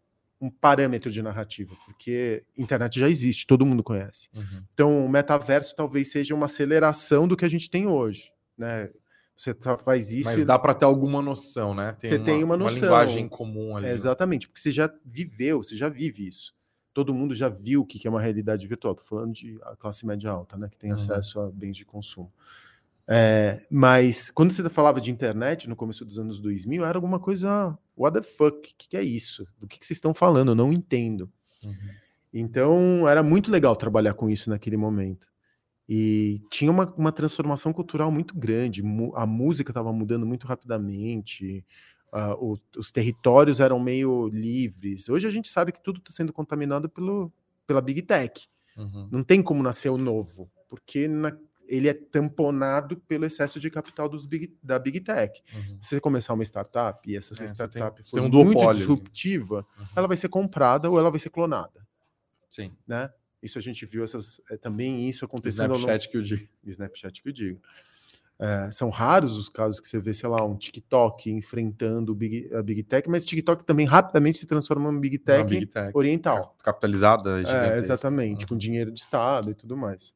um 0.41 0.49
parâmetro 0.49 1.11
de 1.11 1.21
narrativa, 1.21 1.75
porque 1.85 2.43
internet 2.57 2.99
já 2.99 3.07
existe, 3.07 3.45
todo 3.45 3.67
mundo 3.67 3.83
conhece. 3.83 4.29
Uhum. 4.33 4.63
Então, 4.73 5.05
o 5.05 5.09
metaverso 5.09 5.75
talvez 5.75 6.11
seja 6.11 6.33
uma 6.33 6.47
aceleração 6.47 7.27
do 7.27 7.37
que 7.37 7.45
a 7.45 7.49
gente 7.49 7.69
tem 7.69 7.85
hoje, 7.85 8.31
né? 8.57 8.89
Você 9.37 9.53
tá- 9.53 9.77
faz 9.77 10.11
isso 10.11 10.27
Mas 10.27 10.43
dá 10.43 10.57
para 10.57 10.73
ter 10.73 10.85
alguma 10.85 11.21
noção, 11.21 11.73
né? 11.75 11.95
Você 12.01 12.17
tem 12.17 12.43
uma 12.43 12.57
noção. 12.57 12.79
linguagem 12.81 13.29
comum 13.29 13.77
ali. 13.77 13.85
É, 13.85 13.91
exatamente, 13.91 14.47
porque 14.47 14.59
você 14.59 14.71
já 14.71 14.91
viveu, 15.05 15.61
você 15.63 15.75
já 15.75 15.87
vive 15.87 16.27
isso. 16.27 16.57
Todo 16.99 17.13
mundo 17.13 17.33
já 17.33 17.47
viu 17.47 17.79
o 17.79 17.85
que 17.85 18.05
é 18.05 18.09
uma 18.11 18.19
realidade 18.19 18.67
virtual. 18.67 18.93
Tô 18.93 19.05
falando 19.05 19.31
de 19.31 19.57
a 19.63 19.73
classe 19.77 20.05
média 20.05 20.29
alta, 20.29 20.57
né? 20.57 20.67
Que 20.67 20.77
tem 20.77 20.89
Uhum. 20.89 20.95
acesso 20.95 21.39
a 21.39 21.49
bens 21.49 21.77
de 21.77 21.85
consumo. 21.85 22.29
É, 23.07 23.65
mas 23.71 24.29
quando 24.29 24.51
você 24.51 24.69
falava 24.69 24.99
de 24.99 25.09
internet 25.09 25.69
no 25.69 25.77
começo 25.77 26.03
dos 26.03 26.19
anos 26.19 26.41
2000, 26.41 26.83
era 26.83 26.97
alguma 26.97 27.17
coisa. 27.17 27.77
What 27.95 28.19
the 28.19 28.21
fuck? 28.21 28.57
O 28.57 28.61
que, 28.77 28.89
que 28.89 28.97
é 28.97 29.01
isso? 29.01 29.47
Do 29.57 29.65
que, 29.65 29.79
que 29.79 29.85
vocês 29.85 29.95
estão 29.95 30.13
falando? 30.13 30.51
Eu 30.51 30.55
não 30.55 30.73
entendo. 30.73 31.31
Uhum. 31.63 31.73
Então 32.33 33.07
era 33.07 33.23
muito 33.23 33.49
legal 33.49 33.77
trabalhar 33.77 34.13
com 34.13 34.29
isso 34.29 34.49
naquele 34.49 34.75
momento. 34.75 35.27
E 35.87 36.41
tinha 36.51 36.69
uma, 36.69 36.85
uma 36.97 37.13
transformação 37.13 37.71
cultural 37.71 38.11
muito 38.11 38.35
grande. 38.37 38.83
A 39.15 39.25
música 39.25 39.71
estava 39.71 39.93
mudando 39.93 40.25
muito 40.25 40.45
rapidamente. 40.45 41.65
Ah, 42.11 42.35
o- 42.35 42.57
os 42.77 42.91
territórios 42.91 43.59
eram 43.59 43.79
meio 43.79 44.27
livres. 44.29 45.09
Hoje 45.09 45.27
a 45.27 45.31
gente 45.31 45.49
sabe 45.49 45.71
que 45.71 45.81
tudo 45.83 45.99
está 45.99 46.11
sendo 46.11 46.31
contaminado 46.33 46.89
pelo, 46.89 47.31
pela 47.67 47.81
Big 47.81 48.01
Tech. 48.01 48.47
Uhum. 48.77 49.09
Não 49.11 49.23
tem 49.23 49.41
como 49.43 49.61
nascer 49.63 49.89
o 49.89 49.97
novo, 49.97 50.49
porque 50.69 51.07
na- 51.07 51.37
ele 51.67 51.87
é 51.87 51.93
tamponado 51.93 52.97
pelo 52.97 53.25
excesso 53.25 53.59
de 53.59 53.69
capital 53.69 54.09
dos 54.09 54.25
big- 54.25 54.57
da 54.63 54.79
Big 54.79 55.01
Tech. 55.01 55.39
Uhum. 55.53 55.77
Se 55.79 55.89
você 55.89 55.99
começar 56.01 56.33
uma 56.33 56.43
startup 56.43 56.99
e 57.07 57.15
essa 57.15 57.33
É, 57.35 57.37
tem- 57.37 57.47
startup 57.47 58.01
você 58.03 58.09
for 58.09 58.15
tem 58.29 58.39
um 58.41 58.43
muito 58.43 58.73
disruptiva, 58.73 59.65
Uhum. 59.77 59.85
ela 59.95 60.07
vai 60.07 60.17
ser 60.17 60.29
comprada 60.29 60.89
ou 60.89 60.97
ela 60.97 61.11
vai 61.11 61.19
ser 61.19 61.29
clonada 61.29 61.85
Sim. 62.49 62.71
né? 62.87 63.11
Isso 63.41 63.57
a 63.57 63.61
gente 63.61 63.85
viu 63.85 64.03
essas, 64.03 64.41
é, 64.49 64.57
também 64.57 65.07
isso 65.07 65.23
acontecendo 65.23 65.75
Snapchat 65.75 66.09
que 66.09 66.17
eu 66.17 66.21
digo. 66.23 66.47
Snapchat 66.65 67.21
que 67.21 67.29
eu 67.29 67.33
digo. 67.33 67.61
É, 68.41 68.71
são 68.71 68.89
raros 68.89 69.37
os 69.37 69.49
casos 69.49 69.81
que 69.81 69.87
você 69.87 69.99
vê, 69.99 70.13
sei 70.13 70.29
lá, 70.29 70.45
um 70.45 70.55
TikTok 70.55 71.29
enfrentando 71.29 72.15
Big, 72.15 72.49
a 72.53 72.63
Big 72.63 72.83
Tech, 72.83 73.09
mas 73.09 73.25
TikTok 73.25 73.65
também 73.65 73.85
rapidamente 73.85 74.37
se 74.37 74.47
transforma 74.47 74.89
em 74.89 74.97
Big 74.97 75.17
Tech 75.17 75.43
Big 75.43 75.65
Tech. 75.65 75.91
oriental. 75.93 76.55
Capitalizada, 76.63 77.41
É, 77.41 77.77
exatamente, 77.77 78.47
com 78.47 78.55
dinheiro 78.55 78.91
de 78.91 78.99
Estado 78.99 79.51
e 79.51 79.53
tudo 79.53 79.75
mais. 79.75 80.13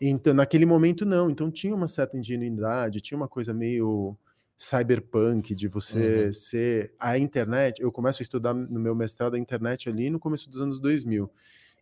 Então, 0.00 0.32
naquele 0.32 0.64
momento, 0.64 1.04
não. 1.04 1.28
Então, 1.28 1.50
tinha 1.50 1.74
uma 1.74 1.88
certa 1.88 2.16
ingenuidade, 2.16 3.00
tinha 3.00 3.18
uma 3.18 3.28
coisa 3.28 3.52
meio 3.52 4.16
cyberpunk, 4.56 5.54
de 5.54 5.66
você 5.66 6.26
uhum. 6.26 6.32
ser 6.32 6.94
a 7.00 7.18
internet. 7.18 7.82
Eu 7.82 7.90
começo 7.90 8.22
a 8.22 8.24
estudar 8.24 8.54
no 8.54 8.78
meu 8.78 8.94
mestrado 8.94 9.34
a 9.34 9.38
internet 9.38 9.88
ali 9.88 10.08
no 10.08 10.20
começo 10.20 10.48
dos 10.48 10.60
anos 10.60 10.78
2000. 10.78 11.30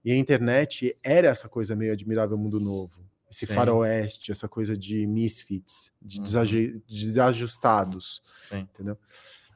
E 0.04 0.12
a 0.12 0.16
internet 0.16 0.96
era 1.02 1.28
essa 1.28 1.48
coisa 1.48 1.76
meio 1.76 1.92
admirável 1.92 2.38
mundo 2.38 2.58
novo. 2.58 3.04
Esse 3.30 3.46
Sim. 3.46 3.54
faroeste, 3.54 4.30
essa 4.30 4.48
coisa 4.48 4.76
de 4.76 5.06
misfits, 5.06 5.92
de 6.00 6.18
uhum. 6.18 6.80
desajustados. 6.88 8.22
Sim. 8.42 8.66
Entendeu? 8.74 8.96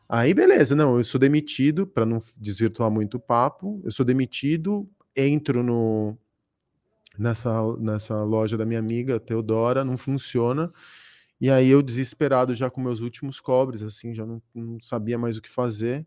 Aí, 0.09 0.35
beleza, 0.35 0.77
não, 0.77 0.99
eu 0.99 1.05
sou 1.05 1.19
demitido, 1.19 1.87
para 1.87 2.05
não 2.05 2.19
desvirtuar 2.37 2.91
muito 2.91 3.17
o 3.17 3.21
papo, 3.21 3.81
eu 3.83 3.91
sou 3.91 4.05
demitido, 4.05 4.87
entro 5.17 5.63
no, 5.63 6.19
nessa, 7.19 7.77
nessa 7.79 8.23
loja 8.23 8.57
da 8.57 8.67
minha 8.67 8.79
amiga, 8.81 9.19
Teodora, 9.19 9.85
não 9.85 9.97
funciona. 9.97 10.73
E 11.41 11.51
aí 11.51 11.69
eu 11.69 11.83
desesperado 11.83 12.55
já 12.55 12.71
com 12.71 12.81
meus 12.81 13.01
últimos 13.01 13.41
cobres, 13.41 13.83
assim, 13.83 14.15
já 14.15 14.25
não, 14.25 14.41
não 14.55 14.79
sabia 14.81 15.19
mais 15.19 15.37
o 15.37 15.43
que 15.43 15.51
fazer. 15.51 16.07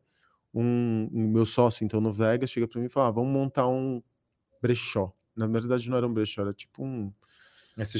Um, 0.53 1.09
um 1.11 1.27
meu 1.27 1.45
sócio, 1.45 1.83
então, 1.83 1.99
no 1.99 2.13
Vegas, 2.13 2.49
chega 2.49 2.67
para 2.67 2.79
mim 2.79 2.85
e 2.85 2.89
fala: 2.89 3.07
ah, 3.07 3.11
vamos 3.11 3.33
montar 3.33 3.67
um 3.67 4.01
brechó. 4.61 5.13
Na 5.35 5.47
verdade, 5.47 5.89
não 5.89 5.97
era 5.97 6.07
um 6.07 6.13
brechó, 6.13 6.41
era 6.41 6.53
tipo 6.53 6.85
um. 6.85 7.11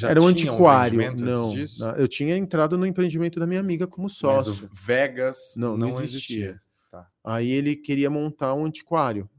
Era 0.08 0.22
um 0.22 0.28
antiquário. 0.28 1.02
Um 1.02 1.16
não, 1.16 1.54
não, 1.54 1.96
eu 1.98 2.08
tinha 2.08 2.38
entrado 2.38 2.78
no 2.78 2.86
empreendimento 2.86 3.40
da 3.40 3.46
minha 3.48 3.60
amiga 3.60 3.86
como 3.86 4.08
sócio. 4.08 4.54
Mas 4.54 4.64
o 4.64 4.70
Vegas 4.74 5.54
não, 5.58 5.78
não, 5.78 5.90
não 5.90 6.02
existia. 6.02 6.52
existia. 6.52 6.62
Tá. 6.90 7.10
Aí 7.24 7.52
ele 7.52 7.76
queria 7.76 8.10
montar 8.10 8.54
um 8.54 8.66
antiquário 8.66 9.30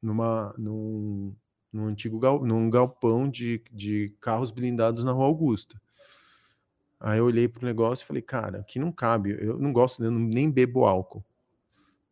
numa, 0.00 0.54
num, 0.56 1.34
num 1.70 1.86
antigo 1.86 2.18
gal, 2.18 2.42
num 2.42 2.70
galpão 2.70 3.28
de, 3.28 3.62
de 3.70 4.14
carros 4.20 4.50
blindados 4.50 5.04
na 5.04 5.12
Rua 5.12 5.26
Augusta. 5.26 5.78
Aí 6.98 7.18
eu 7.18 7.26
olhei 7.26 7.46
pro 7.46 7.64
negócio 7.64 8.04
e 8.04 8.06
falei, 8.06 8.22
cara, 8.22 8.60
aqui 8.60 8.78
não 8.78 8.90
cabe. 8.90 9.36
Eu 9.38 9.58
não 9.58 9.72
gosto, 9.72 10.02
eu 10.02 10.10
nem 10.10 10.50
bebo 10.50 10.84
álcool. 10.84 11.24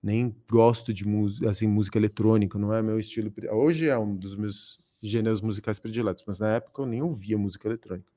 Nem 0.02 0.36
gosto 0.48 0.92
de 0.92 1.06
música, 1.06 1.50
assim, 1.50 1.66
música 1.66 1.98
eletrônica, 1.98 2.58
não 2.58 2.72
é 2.72 2.82
meu 2.82 2.98
estilo. 2.98 3.32
Hoje 3.50 3.88
é 3.88 3.98
um 3.98 4.14
dos 4.14 4.36
meus 4.36 4.78
gêneros 5.08 5.40
musicais 5.40 5.78
prediletos, 5.78 6.24
mas 6.26 6.38
na 6.38 6.54
época 6.54 6.82
eu 6.82 6.86
nem 6.86 7.02
ouvia 7.02 7.38
música 7.38 7.68
eletrônica. 7.68 8.10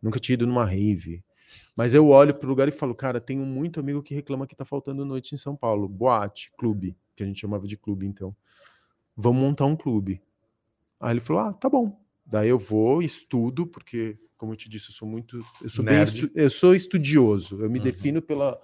Nunca 0.00 0.18
tinha 0.18 0.34
ido 0.34 0.46
numa 0.46 0.64
rave. 0.64 1.22
Mas 1.76 1.94
eu 1.94 2.08
olho 2.08 2.34
pro 2.34 2.48
lugar 2.48 2.68
e 2.68 2.72
falo, 2.72 2.94
cara, 2.94 3.20
tenho 3.20 3.44
muito 3.44 3.80
amigo 3.80 4.02
que 4.02 4.14
reclama 4.14 4.46
que 4.46 4.56
tá 4.56 4.64
faltando 4.64 5.04
noite 5.04 5.34
em 5.34 5.38
São 5.38 5.56
Paulo. 5.56 5.88
Boate, 5.88 6.50
clube, 6.56 6.96
que 7.14 7.22
a 7.22 7.26
gente 7.26 7.40
chamava 7.40 7.66
de 7.66 7.76
clube, 7.76 8.06
então. 8.06 8.34
Vamos 9.16 9.40
montar 9.40 9.66
um 9.66 9.76
clube. 9.76 10.20
Aí 11.00 11.12
ele 11.12 11.20
falou, 11.20 11.42
ah, 11.42 11.52
tá 11.52 11.68
bom. 11.68 11.98
Daí 12.24 12.48
eu 12.48 12.58
vou, 12.58 13.02
estudo, 13.02 13.66
porque 13.66 14.18
como 14.36 14.52
eu 14.52 14.56
te 14.56 14.68
disse, 14.68 14.90
eu 14.90 14.94
sou 14.94 15.08
muito, 15.08 15.44
eu 15.62 15.68
sou 15.68 15.84
bem, 15.84 16.02
estu, 16.02 16.30
eu 16.34 16.50
sou 16.50 16.74
estudioso. 16.74 17.62
Eu 17.62 17.70
me 17.70 17.78
uhum. 17.78 17.84
defino 17.84 18.20
pela 18.20 18.60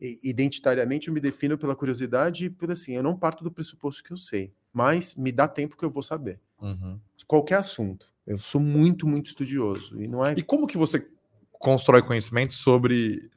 identitariamente, 0.00 1.08
eu 1.08 1.14
me 1.14 1.20
defino 1.20 1.58
pela 1.58 1.76
curiosidade 1.76 2.46
e 2.46 2.50
por 2.50 2.70
assim, 2.70 2.94
eu 2.94 3.02
não 3.02 3.18
parto 3.18 3.44
do 3.44 3.50
pressuposto 3.50 4.02
que 4.02 4.10
eu 4.10 4.16
sei, 4.16 4.50
mas 4.72 5.14
me 5.14 5.30
dá 5.30 5.46
tempo 5.46 5.76
que 5.76 5.84
eu 5.84 5.90
vou 5.90 6.02
saber. 6.02 6.40
Uhum. 6.60 7.00
Qualquer 7.26 7.58
assunto. 7.58 8.06
Eu 8.26 8.38
sou 8.38 8.60
muito, 8.60 9.06
muito 9.06 9.26
estudioso 9.26 10.00
e 10.00 10.06
não 10.06 10.24
é. 10.24 10.34
E 10.36 10.42
como 10.42 10.66
que 10.66 10.78
você 10.78 11.06
constrói 11.52 12.02
conhecimento 12.02 12.54
sobre 12.54 13.30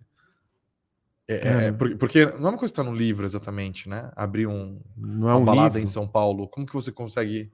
é, 1.28 1.68
é, 1.68 1.72
porque 1.72 2.26
não 2.26 2.48
é 2.48 2.50
uma 2.50 2.58
coisa 2.58 2.74
que 2.74 2.80
está 2.80 2.84
no 2.84 2.96
livro 2.96 3.26
exatamente, 3.26 3.88
né? 3.88 4.12
Abrir 4.16 4.46
um, 4.46 4.82
não 4.96 5.30
é 5.30 5.34
um 5.34 5.38
uma 5.38 5.46
balada 5.46 5.80
livro. 5.80 5.82
em 5.82 5.88
São 5.88 6.08
Paulo. 6.08 6.48
Como 6.50 6.66
que 6.66 6.74
você 6.74 6.92
consegue 6.92 7.52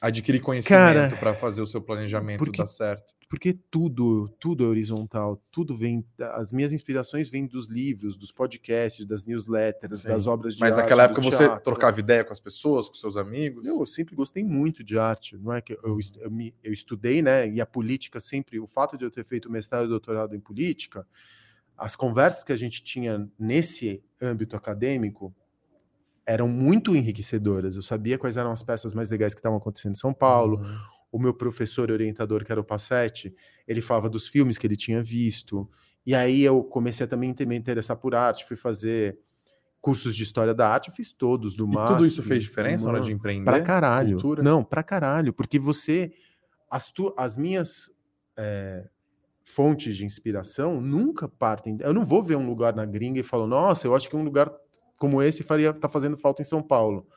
adquirir 0.00 0.40
conhecimento 0.40 1.16
para 1.16 1.34
fazer 1.34 1.60
o 1.60 1.66
seu 1.66 1.80
planejamento 1.80 2.38
porque, 2.38 2.58
dar 2.58 2.66
certo. 2.66 3.14
Porque 3.28 3.52
tudo, 3.70 4.28
tudo 4.40 4.64
é 4.64 4.66
horizontal, 4.66 5.40
tudo 5.52 5.76
vem, 5.76 6.04
as 6.18 6.52
minhas 6.52 6.72
inspirações 6.72 7.28
vêm 7.28 7.46
dos 7.46 7.68
livros, 7.68 8.16
dos 8.16 8.32
podcasts, 8.32 9.04
das 9.06 9.26
newsletters, 9.26 10.00
Sim. 10.00 10.08
das 10.08 10.26
obras 10.26 10.54
de 10.54 10.60
Mas 10.60 10.78
arte. 10.78 10.80
Mas 10.80 10.84
naquela 10.84 11.04
época 11.04 11.20
teatro. 11.20 11.56
você 11.56 11.60
trocava 11.60 12.00
ideia 12.00 12.24
com 12.24 12.32
as 12.32 12.40
pessoas, 12.40 12.88
com 12.88 12.94
seus 12.94 13.16
amigos? 13.16 13.66
Eu, 13.66 13.78
eu 13.78 13.86
sempre 13.86 14.16
gostei 14.16 14.42
muito 14.42 14.82
de 14.82 14.98
arte, 14.98 15.36
não 15.36 15.52
é 15.52 15.60
que 15.60 15.74
eu, 15.74 15.98
eu, 16.18 16.30
me, 16.30 16.54
eu 16.62 16.72
estudei, 16.72 17.20
né, 17.20 17.48
e 17.48 17.60
a 17.60 17.66
política 17.66 18.18
sempre, 18.18 18.58
o 18.58 18.66
fato 18.66 18.96
de 18.96 19.04
eu 19.04 19.10
ter 19.10 19.24
feito 19.24 19.50
mestrado 19.50 19.84
e 19.84 19.88
doutorado 19.88 20.34
em 20.34 20.40
política, 20.40 21.06
as 21.76 21.94
conversas 21.94 22.42
que 22.42 22.52
a 22.52 22.56
gente 22.56 22.82
tinha 22.82 23.28
nesse 23.38 24.02
âmbito 24.20 24.56
acadêmico 24.56 25.34
eram 26.30 26.46
muito 26.46 26.94
enriquecedoras. 26.94 27.74
Eu 27.74 27.82
sabia 27.82 28.16
quais 28.16 28.36
eram 28.36 28.52
as 28.52 28.62
peças 28.62 28.94
mais 28.94 29.10
legais 29.10 29.34
que 29.34 29.40
estavam 29.40 29.58
acontecendo 29.58 29.92
em 29.92 29.98
São 29.98 30.14
Paulo. 30.14 30.58
Uhum. 30.58 30.76
O 31.10 31.18
meu 31.18 31.34
professor 31.34 31.90
orientador, 31.90 32.44
que 32.44 32.52
era 32.52 32.60
o 32.60 32.64
Passetti, 32.64 33.34
ele 33.66 33.80
falava 33.80 34.08
dos 34.08 34.28
filmes 34.28 34.56
que 34.56 34.64
ele 34.64 34.76
tinha 34.76 35.02
visto. 35.02 35.68
E 36.06 36.14
aí 36.14 36.42
eu 36.42 36.62
comecei 36.62 37.04
a 37.04 37.08
também 37.08 37.34
me 37.46 37.56
interessar 37.56 37.96
por 37.96 38.14
arte, 38.14 38.44
fui 38.44 38.56
fazer 38.56 39.18
cursos 39.80 40.14
de 40.14 40.22
história 40.22 40.54
da 40.54 40.68
arte, 40.68 40.88
eu 40.88 40.94
fiz 40.94 41.12
todos 41.12 41.56
do. 41.56 41.68
E 41.68 41.86
tudo 41.86 42.06
isso 42.06 42.22
fez 42.22 42.44
diferença 42.44 42.84
na 42.84 42.92
hora 42.92 43.00
de 43.00 43.12
empreender? 43.12 43.44
Pra 43.44 43.60
caralho. 43.60 44.12
Cultura? 44.12 44.40
Não, 44.40 44.62
pra 44.62 44.84
caralho, 44.84 45.32
porque 45.32 45.58
você 45.58 46.12
as, 46.70 46.92
tu, 46.92 47.12
as 47.18 47.36
minhas 47.36 47.90
é, 48.36 48.88
fontes 49.42 49.96
de 49.96 50.06
inspiração 50.06 50.80
nunca 50.80 51.28
partem. 51.28 51.76
Eu 51.80 51.92
não 51.92 52.04
vou 52.04 52.22
ver 52.22 52.36
um 52.36 52.46
lugar 52.46 52.72
na 52.72 52.86
gringa 52.86 53.18
e 53.18 53.24
falo, 53.24 53.48
nossa, 53.48 53.88
eu 53.88 53.96
acho 53.96 54.08
que 54.08 54.14
um 54.14 54.22
lugar 54.22 54.48
como 55.00 55.22
esse 55.22 55.42
faria 55.42 55.72
tá 55.72 55.88
fazendo 55.88 56.14
falta 56.14 56.42
em 56.42 56.44
São 56.44 56.62
Paulo. 56.62 57.08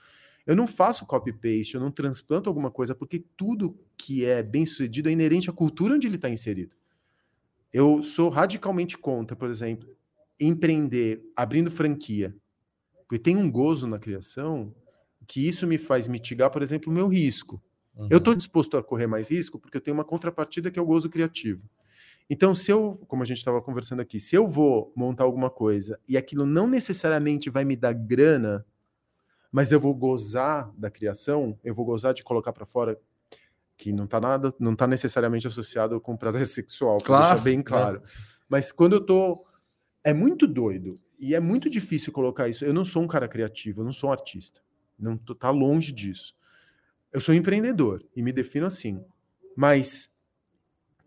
Eu 0.48 0.56
não 0.56 0.66
faço 0.66 1.06
copy-paste, 1.06 1.76
eu 1.76 1.82
não 1.82 1.92
transplanto 1.92 2.50
alguma 2.50 2.72
coisa, 2.72 2.96
porque 2.96 3.26
tudo 3.36 3.78
que 3.98 4.24
é 4.24 4.42
bem 4.42 4.66
sucedido 4.66 5.10
é 5.10 5.12
inerente 5.12 5.50
à 5.50 5.54
cultura 5.54 5.94
onde 5.94 6.08
ele 6.08 6.16
está 6.16 6.30
inserido. 6.30 6.78
Eu 7.74 8.02
sou 8.02 8.30
radicalmente 8.30 8.98
contra, 8.98 9.36
por 9.36 9.50
exemplo, 9.50 9.90
empreender 10.40 11.30
abrindo 11.36 11.70
franquia, 11.70 12.34
porque 13.06 13.20
tem 13.20 13.36
um 13.36 13.52
gozo 13.52 13.86
na 13.86 14.00
criação 14.00 14.74
que 15.28 15.46
isso 15.46 15.68
me 15.68 15.78
faz 15.78 16.08
mitigar, 16.08 16.50
por 16.52 16.62
exemplo, 16.62 16.90
o 16.90 16.96
meu 16.96 17.10
risco. 17.10 17.62
Uhum. 17.96 18.08
Eu 18.10 18.20
estou 18.20 18.34
disposto 18.34 18.78
a 18.78 18.84
correr 18.84 19.08
mais 19.08 19.30
risco 19.30 19.60
porque 19.60 19.76
eu 19.76 19.82
tenho 19.82 19.96
uma 19.96 20.06
contrapartida 20.06 20.72
que 20.72 20.80
é 20.80 20.82
o 20.82 20.86
gozo 20.86 21.10
criativo. 21.10 21.70
Então, 22.34 22.56
se 22.56 22.72
eu, 22.72 23.00
como 23.08 23.22
a 23.22 23.26
gente 23.28 23.38
estava 23.38 23.62
conversando 23.62 24.00
aqui, 24.00 24.20
se 24.20 24.36
eu 24.36 24.48
vou 24.48 24.92
montar 24.96 25.24
alguma 25.24 25.52
coisa 25.52 26.00
e 26.10 26.18
aquilo 26.18 26.48
não 26.48 26.66
necessariamente 26.66 27.48
vai 27.48 27.64
me 27.64 27.76
dar 27.76 27.94
grana, 27.94 28.66
mas 29.52 29.72
eu 29.72 29.80
vou 29.80 29.94
gozar 29.94 30.74
da 30.76 30.90
criação, 30.90 31.60
eu 31.64 31.76
vou 31.76 31.86
gozar 31.86 32.12
de 32.12 32.24
colocar 32.24 32.52
para 32.52 32.66
fora 32.66 33.00
que 33.78 33.94
não 33.94 34.06
está 34.06 34.20
nada, 34.20 34.52
não 34.60 34.76
tá 34.76 34.88
necessariamente 34.88 35.46
associado 35.46 36.02
com 36.02 36.18
prazer 36.18 36.48
sexual, 36.50 36.98
claro, 36.98 37.24
deixar 37.24 37.44
bem 37.44 37.62
claro. 37.62 38.00
Né? 38.00 38.06
Mas 38.50 38.72
quando 38.72 38.94
eu 38.94 39.06
tô 39.06 39.46
é 40.04 40.12
muito 40.12 40.48
doido 40.48 41.00
e 41.20 41.36
é 41.36 41.40
muito 41.40 41.70
difícil 41.70 42.12
colocar 42.12 42.50
isso. 42.50 42.66
Eu 42.66 42.74
não 42.74 42.84
sou 42.84 43.04
um 43.04 43.08
cara 43.08 43.28
criativo, 43.28 43.82
eu 43.82 43.86
não 43.86 43.94
sou 43.94 44.10
um 44.10 44.12
artista. 44.12 44.60
Não 44.98 45.16
tô, 45.16 45.36
tá 45.36 45.52
longe 45.52 45.92
disso. 45.92 46.36
Eu 47.12 47.22
sou 47.22 47.36
um 47.36 47.38
empreendedor 47.38 48.04
e 48.16 48.24
me 48.24 48.32
defino 48.32 48.66
assim. 48.66 49.06
Mas 49.56 50.10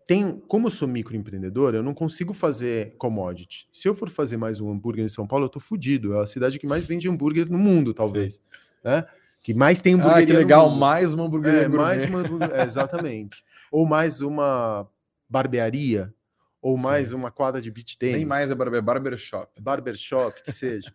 tem, 0.07 0.41
como 0.47 0.67
eu 0.67 0.71
sou 0.71 0.87
microempreendedor, 0.87 1.75
eu 1.75 1.83
não 1.83 1.93
consigo 1.93 2.33
fazer 2.33 2.95
commodity. 2.95 3.67
Se 3.73 3.89
eu 3.89 3.93
for 3.93 4.09
fazer 4.09 4.37
mais 4.37 4.61
um 4.61 4.71
hambúrguer 4.71 5.03
em 5.03 5.09
São 5.09 5.27
Paulo, 5.27 5.45
eu 5.45 5.49
tô 5.49 5.59
fudido. 5.59 6.15
É 6.15 6.23
a 6.23 6.25
cidade 6.25 6.57
que 6.57 6.65
mais 6.65 6.85
vende 6.87 7.09
hambúrguer 7.09 7.51
no 7.51 7.59
mundo, 7.59 7.93
talvez. 7.93 8.41
Né? 8.81 9.05
Que 9.41 9.53
mais 9.53 9.81
tem 9.81 9.95
hambúrguer. 9.95 10.23
Ah, 10.23 10.25
que 10.25 10.31
legal, 10.31 10.69
mais 10.69 11.13
uma 11.13 11.25
hamburgueria. 11.25 11.63
É, 11.63 11.67
mais 11.67 12.05
uma 12.09 12.45
é, 12.45 12.63
exatamente. 12.63 13.43
ou 13.69 13.85
mais 13.85 14.21
uma 14.21 14.89
barbearia, 15.29 16.13
ou 16.61 16.77
Sim. 16.77 16.83
mais 16.83 17.11
uma 17.11 17.29
quadra 17.29 17.61
de 17.61 17.69
beach 17.69 17.97
tennis. 17.97 18.15
Nem 18.15 18.25
mais 18.25 18.49
é 18.49 18.55
barber, 18.55 18.81
barbershop. 18.81 19.61
Barbershop, 19.61 20.41
que 20.41 20.51
seja. 20.53 20.93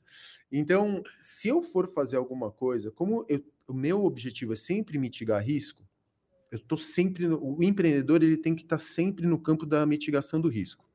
Então, 0.50 1.02
se 1.21 1.49
eu 1.49 1.61
for 1.61 1.87
fazer 1.92 2.16
alguma 2.16 2.50
coisa, 2.50 2.90
como 2.90 3.26
eu, 3.28 3.45
o 3.69 3.75
meu 3.75 4.07
objetivo 4.07 4.54
é 4.54 4.57
sempre 4.57 4.99
mitigar 4.99 5.42
risco, 5.42 5.83
eu 6.52 6.59
estou 6.59 6.76
sempre. 6.76 7.26
No, 7.26 7.56
o 7.59 7.64
empreendedor 7.64 8.23
ele 8.23 8.37
tem 8.37 8.54
que 8.54 8.62
estar 8.62 8.76
tá 8.76 8.82
sempre 8.82 9.26
no 9.26 9.38
campo 9.38 9.64
da 9.64 9.87
mitigação 9.87 10.38
do 10.38 10.49
risco. 10.49 10.88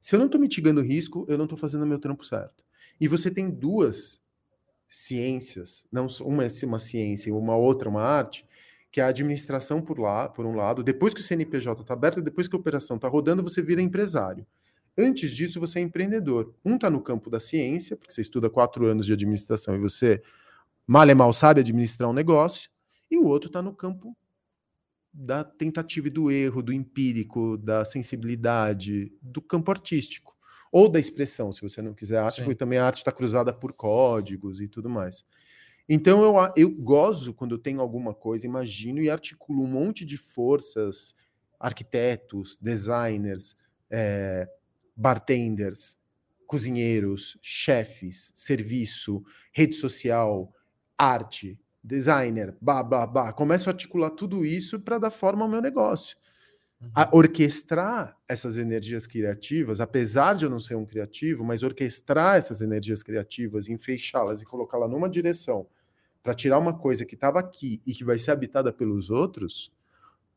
Se 0.00 0.14
eu 0.14 0.18
não 0.20 0.26
estou 0.26 0.40
mitigando 0.40 0.80
o 0.80 0.84
risco, 0.84 1.26
eu 1.28 1.36
não 1.36 1.46
estou 1.46 1.58
fazendo 1.58 1.82
o 1.82 1.86
meu 1.86 1.98
trampo 1.98 2.24
certo. 2.24 2.64
E 3.00 3.08
você 3.08 3.28
tem 3.30 3.50
duas 3.50 4.22
ciências, 4.88 5.84
não 5.90 6.06
uma 6.22 6.44
é 6.44 6.48
uma 6.64 6.78
ciência 6.78 7.28
e 7.28 7.32
uma 7.32 7.56
outra 7.56 7.88
uma 7.88 8.02
arte, 8.02 8.46
que 8.92 9.00
é 9.00 9.04
a 9.04 9.08
administração 9.08 9.82
por 9.82 9.98
lá, 9.98 10.28
por 10.28 10.46
um 10.46 10.54
lado, 10.54 10.84
depois 10.84 11.12
que 11.12 11.20
o 11.20 11.24
CNPJ 11.24 11.82
está 11.82 11.94
aberto, 11.94 12.22
depois 12.22 12.46
que 12.46 12.54
a 12.54 12.58
operação 12.58 12.94
está 12.96 13.08
rodando, 13.08 13.42
você 13.42 13.60
vira 13.60 13.82
empresário. 13.82 14.46
Antes 14.96 15.32
disso, 15.32 15.58
você 15.58 15.80
é 15.80 15.82
empreendedor. 15.82 16.54
Um 16.64 16.76
está 16.76 16.88
no 16.88 17.00
campo 17.00 17.28
da 17.28 17.40
ciência, 17.40 17.96
porque 17.96 18.12
você 18.12 18.20
estuda 18.20 18.48
quatro 18.48 18.86
anos 18.86 19.06
de 19.06 19.12
administração 19.12 19.74
e 19.74 19.78
você 19.80 20.22
mal 20.86 21.08
e 21.08 21.14
mal 21.14 21.32
sabe 21.32 21.60
administrar 21.60 22.08
um 22.08 22.12
negócio, 22.12 22.70
e 23.10 23.16
o 23.16 23.24
outro 23.24 23.48
está 23.48 23.60
no 23.60 23.74
campo 23.74 24.16
da 25.14 25.44
tentativa 25.44 26.08
e 26.08 26.10
do 26.10 26.28
erro, 26.28 26.60
do 26.60 26.72
empírico, 26.72 27.56
da 27.56 27.84
sensibilidade, 27.84 29.12
do 29.22 29.40
campo 29.40 29.70
artístico. 29.70 30.36
Ou 30.72 30.88
da 30.88 30.98
expressão, 30.98 31.52
se 31.52 31.62
você 31.62 31.80
não 31.80 31.94
quiser 31.94 32.18
arte, 32.18 32.36
Sim. 32.38 32.42
porque 32.42 32.56
também 32.56 32.80
a 32.80 32.86
arte 32.86 32.96
está 32.96 33.12
cruzada 33.12 33.52
por 33.52 33.72
códigos 33.72 34.60
e 34.60 34.66
tudo 34.66 34.90
mais. 34.90 35.24
Então 35.88 36.22
eu, 36.24 36.34
eu 36.56 36.70
gozo 36.70 37.32
quando 37.32 37.54
eu 37.54 37.58
tenho 37.58 37.80
alguma 37.80 38.12
coisa, 38.12 38.44
imagino 38.44 39.00
e 39.00 39.08
articulo 39.08 39.62
um 39.62 39.68
monte 39.68 40.04
de 40.04 40.16
forças, 40.16 41.14
arquitetos, 41.60 42.58
designers, 42.60 43.56
é, 43.88 44.48
bartenders, 44.96 45.96
cozinheiros, 46.46 47.38
chefes, 47.40 48.32
serviço, 48.34 49.22
rede 49.52 49.74
social, 49.74 50.52
arte, 50.98 51.58
designer, 51.84 52.56
bah, 52.62 52.82
bah, 52.84 53.06
bah. 53.06 53.32
Começo 53.34 53.70
a 53.70 53.72
articular 53.72 54.10
tudo 54.10 54.44
isso 54.46 54.80
para 54.80 54.98
dar 54.98 55.10
forma 55.10 55.44
ao 55.44 55.50
meu 55.50 55.62
negócio. 55.62 56.16
A 56.94 57.08
Uhum. 57.08 57.14
orquestrar 57.16 58.16
essas 58.28 58.56
energias 58.58 59.06
criativas, 59.06 59.80
apesar 59.80 60.34
de 60.36 60.44
eu 60.46 60.50
não 60.50 60.60
ser 60.60 60.76
um 60.76 60.86
criativo, 60.86 61.44
mas 61.44 61.62
orquestrar 61.64 62.36
essas 62.36 62.60
energias 62.62 63.02
criativas, 63.02 63.68
enfeixá-las 63.68 64.42
e 64.42 64.46
colocá-las 64.46 64.90
numa 64.90 65.08
direção 65.10 65.68
para 66.22 66.34
tirar 66.34 66.58
uma 66.58 66.78
coisa 66.78 67.04
que 67.06 67.14
estava 67.16 67.40
aqui 67.40 67.82
e 67.86 67.94
que 67.94 68.04
vai 68.04 68.18
ser 68.18 68.32
habitada 68.32 68.72
pelos 68.72 69.10
outros, 69.10 69.72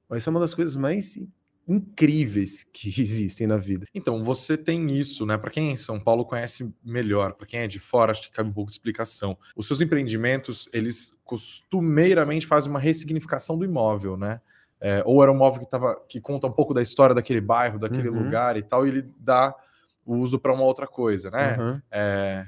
vai 0.09 0.19
ser 0.19 0.29
uma 0.31 0.39
das 0.39 0.53
coisas 0.53 0.75
mais 0.75 1.17
incríveis 1.67 2.65
que 2.71 2.89
existem 3.01 3.45
na 3.47 3.57
vida. 3.57 3.85
Então, 3.93 4.23
você 4.23 4.57
tem 4.57 4.87
isso, 4.87 5.25
né? 5.25 5.37
Para 5.37 5.51
quem 5.51 5.69
é 5.69 5.71
em 5.73 5.77
São 5.77 5.99
Paulo 5.99 6.25
conhece 6.25 6.73
melhor, 6.83 7.33
para 7.33 7.45
quem 7.45 7.59
é 7.61 7.67
de 7.67 7.79
fora, 7.79 8.11
acho 8.11 8.21
que 8.23 8.31
cabe 8.31 8.49
um 8.49 8.53
pouco 8.53 8.69
de 8.71 8.75
explicação. 8.77 9.37
Os 9.55 9.67
seus 9.67 9.81
empreendimentos, 9.81 10.69
eles 10.71 11.17
costumeiramente 11.23 12.47
fazem 12.47 12.69
uma 12.69 12.79
ressignificação 12.79 13.57
do 13.57 13.65
imóvel, 13.65 14.15
né? 14.17 14.39
É, 14.79 15.01
ou 15.05 15.21
era 15.23 15.31
um 15.31 15.35
imóvel 15.35 15.59
que, 15.59 15.69
tava, 15.69 15.99
que 16.07 16.21
conta 16.21 16.45
um 16.47 16.51
pouco 16.51 16.73
da 16.73 16.81
história 16.83 17.15
daquele 17.15 17.41
bairro, 17.41 17.79
daquele 17.79 18.09
Uhum. 18.09 18.23
lugar 18.23 18.55
e 18.57 18.61
tal, 18.61 18.85
e 18.85 18.89
ele 18.89 19.11
dá 19.19 19.53
o 20.05 20.15
uso 20.17 20.39
para 20.39 20.53
uma 20.53 20.63
outra 20.63 20.85
coisa, 20.87 21.31
né? 21.31 21.55
Aham. 21.55 21.81
É, 21.91 22.45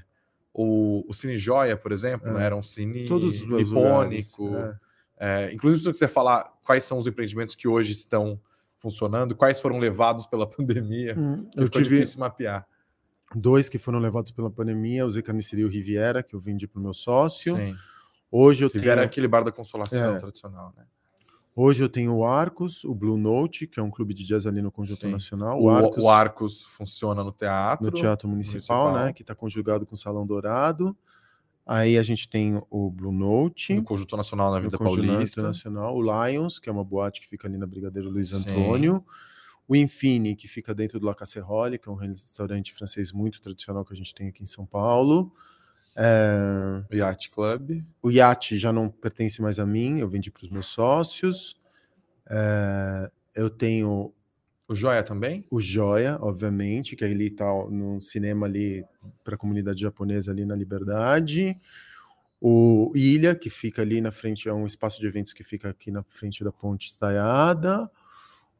o, 0.53 1.03
o 1.07 1.13
Cine 1.13 1.37
Joia, 1.37 1.75
por 1.75 1.91
exemplo, 1.91 2.29
É. 2.29 2.33
né? 2.33 2.45
era 2.45 2.55
um 2.55 2.63
cine 2.63 3.07
meus 3.09 3.69
lugares, 3.71 4.35
é. 4.39 5.47
É, 5.47 5.53
inclusive, 5.53 5.81
se 5.81 5.87
você 5.93 6.07
falar 6.07 6.53
quais 6.63 6.83
são 6.83 6.97
os 6.97 7.07
empreendimentos 7.07 7.55
que 7.55 7.67
hoje 7.67 7.91
estão 7.91 8.39
funcionando, 8.79 9.35
quais 9.35 9.59
foram 9.59 9.77
levados 9.77 10.25
pela 10.25 10.47
pandemia, 10.49 11.15
Hum, 11.17 11.47
Eu 11.55 11.65
ficou 11.65 11.81
tive 11.81 11.95
difícil 11.97 12.19
mapear. 12.19 12.65
dois 13.35 13.69
que 13.69 13.77
foram 13.77 13.99
levados 13.99 14.31
pela 14.31 14.49
pandemia, 14.49 15.05
o 15.05 15.09
Zé 15.09 15.21
e 15.53 15.63
o 15.63 15.67
Riviera, 15.69 16.23
que 16.23 16.33
eu 16.35 16.39
vendi 16.39 16.67
para 16.67 16.79
o 16.79 16.83
meu 16.83 16.93
sócio. 16.93 17.55
Sim. 17.55 17.75
Hoje 18.31 18.63
eu 18.63 18.69
Tiveram 18.69 18.97
tenho 18.97 19.05
aquele 19.07 19.27
bar 19.27 19.43
da 19.43 19.51
consolação 19.51 20.15
É. 20.15 20.17
tradicional, 20.17 20.73
né? 20.77 20.85
Hoje 21.55 21.83
eu 21.83 21.89
tenho 21.89 22.13
o 22.15 22.25
Arcos, 22.25 22.85
o 22.85 22.93
Blue 22.95 23.17
Note, 23.17 23.67
que 23.67 23.79
é 23.79 23.83
um 23.83 23.89
clube 23.89 24.13
de 24.13 24.23
jazz 24.25 24.45
ali 24.45 24.61
no 24.61 24.71
Conjunto 24.71 24.99
Sim. 25.01 25.11
Nacional. 25.11 25.61
O, 25.61 25.69
Arcos... 25.69 26.03
o 26.03 26.09
Arcos 26.09 26.63
funciona 26.63 27.21
no 27.23 27.31
teatro. 27.33 27.87
no 27.87 27.91
Teatro 27.91 28.29
Municipal, 28.29 28.83
Municipal. 28.85 29.05
né? 29.07 29.13
Que 29.13 29.23
está 29.23 29.35
conjugado 29.35 29.85
com 29.85 29.95
o 29.95 29.97
Salão 29.97 30.25
Dourado. 30.25 30.95
Aí 31.71 31.99
a 31.99 32.01
gente 32.01 32.27
tem 32.27 32.59
o 32.67 32.89
Blue 32.89 33.11
Note, 33.11 33.75
No 33.75 33.83
Conjunto 33.83 34.17
Nacional 34.17 34.51
na 34.51 34.59
Vida 34.59 34.75
Paulista. 34.75 35.43
Nacional, 35.43 35.95
o 35.95 36.01
Lions, 36.01 36.57
que 36.57 36.67
é 36.67 36.71
uma 36.71 36.83
boate 36.83 37.21
que 37.21 37.27
fica 37.27 37.47
ali 37.47 37.59
na 37.59 37.67
Brigadeiro 37.67 38.09
Luiz 38.09 38.29
Sim. 38.29 38.49
Antônio. 38.49 39.05
O 39.67 39.75
Infini, 39.75 40.35
que 40.35 40.47
fica 40.47 40.73
dentro 40.73 40.99
do 40.99 41.05
La 41.05 41.13
Casserole, 41.13 41.77
que 41.77 41.87
é 41.87 41.91
um 41.91 41.95
restaurante 41.95 42.73
francês 42.73 43.11
muito 43.11 43.39
tradicional 43.39 43.85
que 43.85 43.93
a 43.93 43.95
gente 43.95 44.15
tem 44.15 44.29
aqui 44.29 44.41
em 44.41 44.47
São 44.47 44.65
Paulo. 44.65 45.31
É, 45.95 46.83
O 46.91 46.95
Yacht 46.95 47.29
Club. 47.29 47.83
O 48.01 48.09
iate 48.09 48.57
já 48.57 48.73
não 48.73 48.89
pertence 48.89 49.39
mais 49.39 49.59
a 49.59 49.65
mim, 49.65 49.99
eu 49.99 50.09
vendi 50.09 50.31
para 50.31 50.45
os 50.45 50.49
meus 50.49 50.65
sócios. 50.65 51.55
É, 52.27 53.11
eu 53.35 53.47
tenho 53.47 54.11
O 54.69 54.75
Joia 54.75 55.01
também? 55.01 55.43
o 55.49 55.59
Joia, 55.59 56.17
obviamente, 56.21 56.95
que 56.95 57.03
ele 57.03 57.25
está 57.25 57.45
no 57.69 57.99
cinema 57.99 58.45
ali 58.45 58.85
para 59.23 59.33
a 59.33 59.37
comunidade 59.37 59.81
japonesa 59.81 60.31
ali 60.31 60.45
na 60.45 60.55
Liberdade. 60.55 61.59
O 62.39 62.91
Ilha, 62.95 63.35
que 63.35 63.49
fica 63.49 63.81
ali 63.81 63.99
na 63.99 64.11
frente, 64.11 64.47
é 64.47 64.53
um 64.53 64.65
espaço 64.65 64.99
de 65.01 65.07
eventos 65.07 65.33
que 65.33 65.43
fica 65.43 65.69
aqui 65.69 65.91
na 65.91 66.03
frente 66.03 66.43
da 66.43 66.51
Ponte 66.51 66.87
Estaiada. 66.87 67.89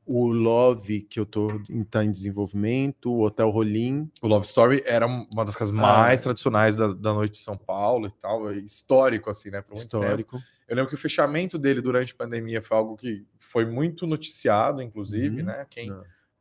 O 0.06 0.28
Love, 0.28 1.02
que 1.04 1.20
eu 1.20 1.24
estou 1.24 1.62
em, 1.70 1.84
tá 1.84 2.04
em 2.04 2.12
desenvolvimento. 2.12 3.12
O 3.12 3.22
Hotel 3.22 3.50
Rolim. 3.52 4.10
O 4.22 4.28
Love 4.28 4.48
Story 4.48 4.82
era 4.86 5.06
uma 5.06 5.46
das 5.46 5.56
casas 5.56 5.78
Ah. 5.78 5.82
mais 5.82 6.24
tradicionais 6.24 6.76
da, 6.76 6.88
da 6.88 7.14
noite 7.14 7.34
de 7.34 7.38
São 7.38 7.56
Paulo 7.56 8.08
e 8.08 8.12
tal. 8.20 8.50
é 8.50 8.56
Histórico, 8.56 9.30
assim, 9.30 9.52
né? 9.52 9.62
Por 9.62 9.76
muito 9.76 9.88
tempo. 9.88 10.42
Eu 10.70 10.76
lembro 10.76 10.90
que 10.90 10.96
o 10.96 10.98
fechamento 11.00 11.58
dele 11.58 11.82
durante 11.82 12.14
a 12.14 12.16
pandemia 12.16 12.62
foi 12.62 12.78
algo 12.78 12.96
que 12.96 13.26
foi 13.40 13.66
muito 13.66 14.06
noticiado, 14.06 14.82
inclusive, 14.82 15.40
Uhum. 15.40 15.46
né? 15.48 15.66
Quem, 15.70 15.92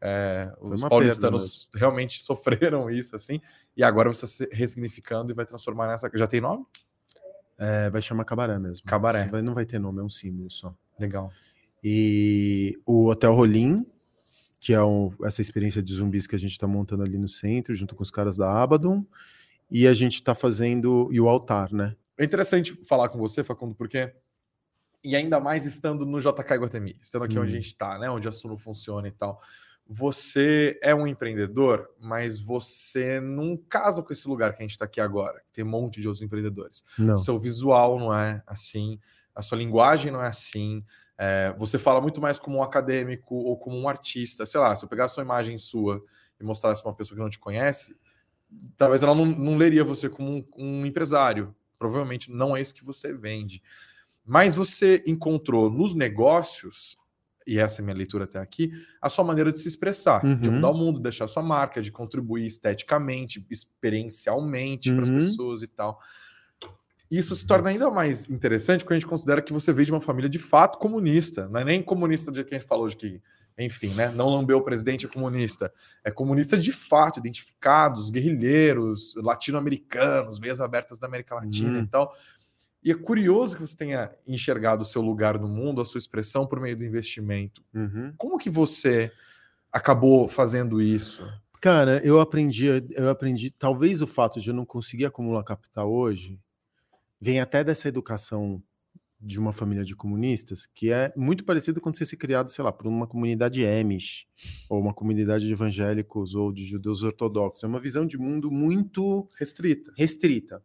é, 0.01 0.43
Foi 0.61 0.75
os 0.75 0.85
paulistanos 0.85 1.69
realmente 1.75 2.23
sofreram 2.71 2.91
isso, 2.91 3.17
assim. 3.17 3.41
E 3.77 3.83
agora 3.83 4.13
você 4.13 4.27
está 4.27 4.45
se 4.45 4.55
ressignificando 4.55 5.33
e 5.33 5.35
vai 5.35 5.47
transformar 5.47 5.89
nessa. 5.89 6.11
Já 6.15 6.27
tem 6.27 6.41
nome? 6.41 6.65
É, 7.57 7.91
vai 7.91 8.01
chamar 8.03 8.25
Cabaré 8.25 8.59
mesmo. 8.59 8.87
Cabaré. 8.87 9.27
Vai- 9.27 9.43
não 9.43 9.55
vai 9.55 9.65
ter 9.67 9.79
nome, 9.81 10.01
é 10.01 10.03
um 10.05 10.09
símbolo 10.09 10.51
só. 10.51 10.73
Legal. 11.01 11.33
E 11.83 12.79
o 12.85 13.07
Hotel 13.07 13.33
Rolim, 13.35 13.87
que 14.61 14.75
é 14.75 14.79
essa 15.25 15.41
experiência 15.41 15.83
de 15.83 15.93
zumbis 15.95 16.27
que 16.27 16.35
a 16.37 16.39
gente 16.39 16.53
está 16.53 16.67
montando 16.67 17.03
ali 17.03 17.17
no 17.19 17.29
centro, 17.29 17.75
junto 17.75 17.95
com 17.97 18.03
os 18.03 18.11
caras 18.11 18.37
da 18.37 18.51
Abaddon. 18.63 19.05
E 19.71 19.87
a 19.87 19.93
gente 19.95 20.15
está 20.15 20.35
fazendo. 20.35 21.09
E 21.13 21.21
o 21.21 21.29
altar, 21.29 21.73
né? 21.73 21.95
É 22.19 22.25
interessante 22.25 22.75
falar 22.85 23.09
com 23.09 23.19
você, 23.19 23.45
Facundo, 23.45 23.75
porque. 23.75 24.13
E 25.05 25.15
ainda 25.15 25.39
mais 25.39 25.65
estando 25.65 26.05
no 26.05 26.21
JK 26.21 26.55
Iguatemi, 26.55 26.99
estando 27.01 27.25
aqui 27.25 27.39
onde 27.39 27.51
a 27.53 27.53
Hum. 27.53 27.61
gente 27.61 27.67
está, 27.69 27.97
né? 27.99 28.11
Onde 28.11 28.27
a 28.27 28.33
Suno 28.33 28.57
funciona 28.57 29.07
e 29.07 29.13
tal. 29.13 29.41
Você 29.87 30.79
é 30.83 30.95
um 30.95 31.07
empreendedor, 31.07 31.89
mas 31.99 32.39
você 32.39 33.21
não 33.21 33.57
casa 33.57 34.03
com 34.03 34.13
esse 34.13 34.29
lugar 34.29 34.53
que 34.53 34.59
a 34.59 34.63
gente 34.63 34.73
está 34.73 34.85
aqui 34.85 35.01
agora, 35.01 35.41
que 35.47 35.53
tem 35.53 35.65
um 35.65 35.69
monte 35.69 36.01
de 36.01 36.07
outros 36.09 36.21
empreendedores. 36.21 36.85
Não. 36.99 37.17
Seu 37.17 37.39
visual 37.39 37.99
não 37.99 38.13
é 38.13 38.43
assim, 38.47 38.99
a 39.35 39.41
sua 39.41 39.57
linguagem 39.57 40.11
não 40.13 40.23
é 40.23 40.27
assim. 40.27 40.85
é, 41.17 41.55
você 41.59 41.79
fala 41.79 42.01
muito 42.01 42.21
mais 42.21 42.39
como 42.39 42.59
um 42.59 42.63
acadêmico 42.63 43.35
ou 43.35 43.57
como 43.57 43.79
um 43.79 43.89
artista. 43.89 44.45
Sei 44.45 44.61
lá, 44.61 44.77
se 44.77 44.85
eu 44.85 44.89
pegasse 44.89 45.19
uma 45.19 45.25
imagem 45.25 45.57
sua 45.57 46.05
e 46.39 46.45
mostrasse 46.45 46.85
uma 46.85 46.95
pessoa 46.95 47.17
que 47.17 47.23
não 47.23 47.31
te 47.31 47.39
conhece, 47.39 47.97
talvez 48.77 49.03
ela 49.03 49.15
não, 49.15 49.25
não 49.27 49.57
leria 49.57 49.83
você 49.85 50.09
como 50.09 50.31
um, 50.31 50.45
um 50.57 50.87
empresário. 50.87 51.55
Provavelmente 51.79 52.31
não 52.31 52.57
é 52.57 52.61
isso 52.61 52.75
que 52.75 52.85
você 52.85 53.13
vende. 53.13 53.63
Mas 54.27 54.55
você 54.55 55.03
encontrou 55.07 55.71
nos 55.71 55.95
negócios, 55.95 56.97
e 57.47 57.59
essa 57.59 57.81
é 57.81 57.83
a 57.83 57.85
minha 57.87 57.97
leitura 57.97 58.25
até 58.25 58.39
aqui, 58.39 58.71
a 59.01 59.09
sua 59.09 59.25
maneira 59.25 59.51
de 59.51 59.59
se 59.59 59.69
expressar, 59.69 60.21
de 60.41 60.49
Uhum. 60.49 60.57
mudar 60.57 60.71
o 60.71 60.75
mundo, 60.75 61.01
deixar 61.01 61.27
sua 61.29 61.43
marca, 61.43 61.81
de 61.81 61.91
contribuir 61.91 62.47
esteticamente, 62.47 63.47
experiencialmente 63.51 64.93
para 64.93 65.03
as 65.03 65.09
Uhum. 65.09 65.17
pessoas 65.17 65.63
e 65.63 65.67
tal. 65.67 65.99
Isso 67.11 67.35
se 67.35 67.47
torna 67.47 67.71
ainda 67.71 67.91
mais 67.91 68.29
interessante 68.29 68.85
quando 68.85 68.93
a 68.93 68.99
gente 69.01 69.09
considera 69.09 69.41
que 69.41 69.53
você 69.53 69.73
veio 69.73 69.87
de 69.87 69.93
uma 69.93 70.01
família 70.01 70.29
de 70.29 70.39
fato 70.39 70.79
comunista. 70.79 71.49
Não 71.49 71.61
é 71.61 71.65
nem 71.65 71.83
comunista 71.83 72.31
do 72.31 72.35
jeito 72.35 72.49
que 72.49 72.55
a 72.55 72.59
gente 72.59 72.69
falou, 72.69 72.87
de 72.87 72.97
que, 72.97 73.23
enfim, 73.59 73.89
né? 73.95 74.09
Não 74.11 74.29
lambeu 74.29 74.59
o 74.59 74.63
presidente 74.63 75.07
é 75.07 75.09
comunista. 75.09 75.73
É 76.05 76.11
comunista 76.11 76.57
de 76.57 76.73
fato, 76.73 77.19
identificados, 77.19 78.11
guerrilheiros, 78.11 79.15
latino-americanos, 79.17 80.39
veias 80.39 80.61
abertas 80.61 80.99
da 80.99 81.07
América 81.07 81.35
Latina 81.35 81.79
Hum. 81.79 81.83
e 81.83 81.87
tal. 81.87 82.15
E 82.83 82.93
é 82.93 82.95
curioso 82.95 83.57
que 83.57 83.61
você 83.61 83.77
tenha 83.77 84.11
enxergado 84.27 84.83
o 84.83 84.87
seu 84.87 85.03
lugar 85.03 85.39
no 85.39 85.49
mundo, 85.49 85.81
a 85.81 85.85
sua 85.85 85.99
expressão 85.99 86.47
por 86.47 86.61
meio 86.61 86.77
do 86.77 86.85
investimento. 86.85 87.63
Uhum. 87.75 88.15
Como 88.17 88.39
que 88.39 88.49
você 88.49 89.11
acabou 89.73 90.29
fazendo 90.29 90.81
isso? 90.81 91.27
Cara, 91.61 92.01
eu 92.05 92.21
aprendi, 92.21 92.67
eu 92.67 93.11
aprendi. 93.11 93.51
Talvez 93.51 94.01
o 94.01 94.07
fato 94.07 94.41
de 94.41 94.51
eu 94.51 94.55
não 94.55 94.65
conseguir 94.65 95.07
acumular 95.07 95.43
capital 95.43 95.93
hoje 95.93 96.39
vem 97.21 97.41
até 97.41 97.65
dessa 97.65 97.89
educação 97.89 98.63
de 99.21 99.39
uma 99.39 99.53
família 99.53 99.85
de 99.85 99.97
comunistas, 99.97 100.65
que 100.67 100.93
é 100.93 101.13
muito 101.17 101.45
parecido 101.45 101.81
com 101.81 101.93
você 101.93 102.07
ser 102.07 102.17
criado, 102.17 102.51
sei 102.51 102.63
lá, 102.65 102.71
por 102.73 102.87
uma 102.87 103.07
comunidade 103.07 103.67
Amish, 103.67 104.27
ou 104.71 104.81
uma 104.81 104.95
comunidade 104.95 105.47
de 105.47 105.53
evangélicos 105.53 106.35
ou 106.35 106.53
de 106.53 106.65
judeus 106.65 107.03
ortodoxos. 107.03 107.65
É 107.65 107.67
uma 107.67 107.81
visão 107.81 108.07
de 108.07 108.17
mundo 108.17 108.51
muito 108.51 109.27
Restrita. 109.39 109.93
restrita. 109.97 110.63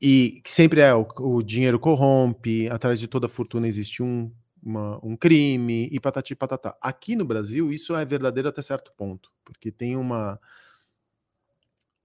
E 0.00 0.40
que 0.42 0.50
sempre 0.50 0.80
é 0.80 0.94
o, 0.94 1.06
o 1.20 1.42
dinheiro 1.42 1.78
corrompe, 1.78 2.68
atrás 2.68 2.98
de 2.98 3.06
toda 3.06 3.28
fortuna 3.28 3.68
existe 3.68 4.02
um, 4.02 4.32
uma- 4.62 4.98
um 5.04 5.16
crime 5.16 5.88
e 5.92 6.00
patati 6.00 6.34
patatá. 6.34 6.76
Aqui 6.80 7.14
no 7.14 7.24
Brasil, 7.24 7.70
isso 7.72 7.94
é 7.94 8.04
verdadeiro 8.04 8.48
até 8.48 8.60
certo 8.62 8.92
ponto, 8.96 9.30
porque 9.44 9.70
tem 9.70 9.96
uma. 9.96 10.40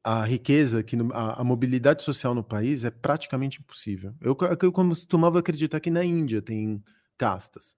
A 0.10 0.24
riqueza, 0.26 0.82
que 0.84 0.96
no- 0.96 1.14
a, 1.14 1.42
a 1.42 1.44
mobilidade 1.44 2.02
social 2.02 2.34
no 2.34 2.44
país 2.44 2.86
é 2.86 2.90
praticamente 2.92 3.60
impossível. 3.60 4.14
Eu, 4.22 4.38
eu 4.62 4.72
costumava 4.72 5.40
acreditar 5.40 5.82
que 5.82 5.92
na 5.92 6.04
Índia 6.06 6.42
tem 6.42 6.82
castas, 7.18 7.76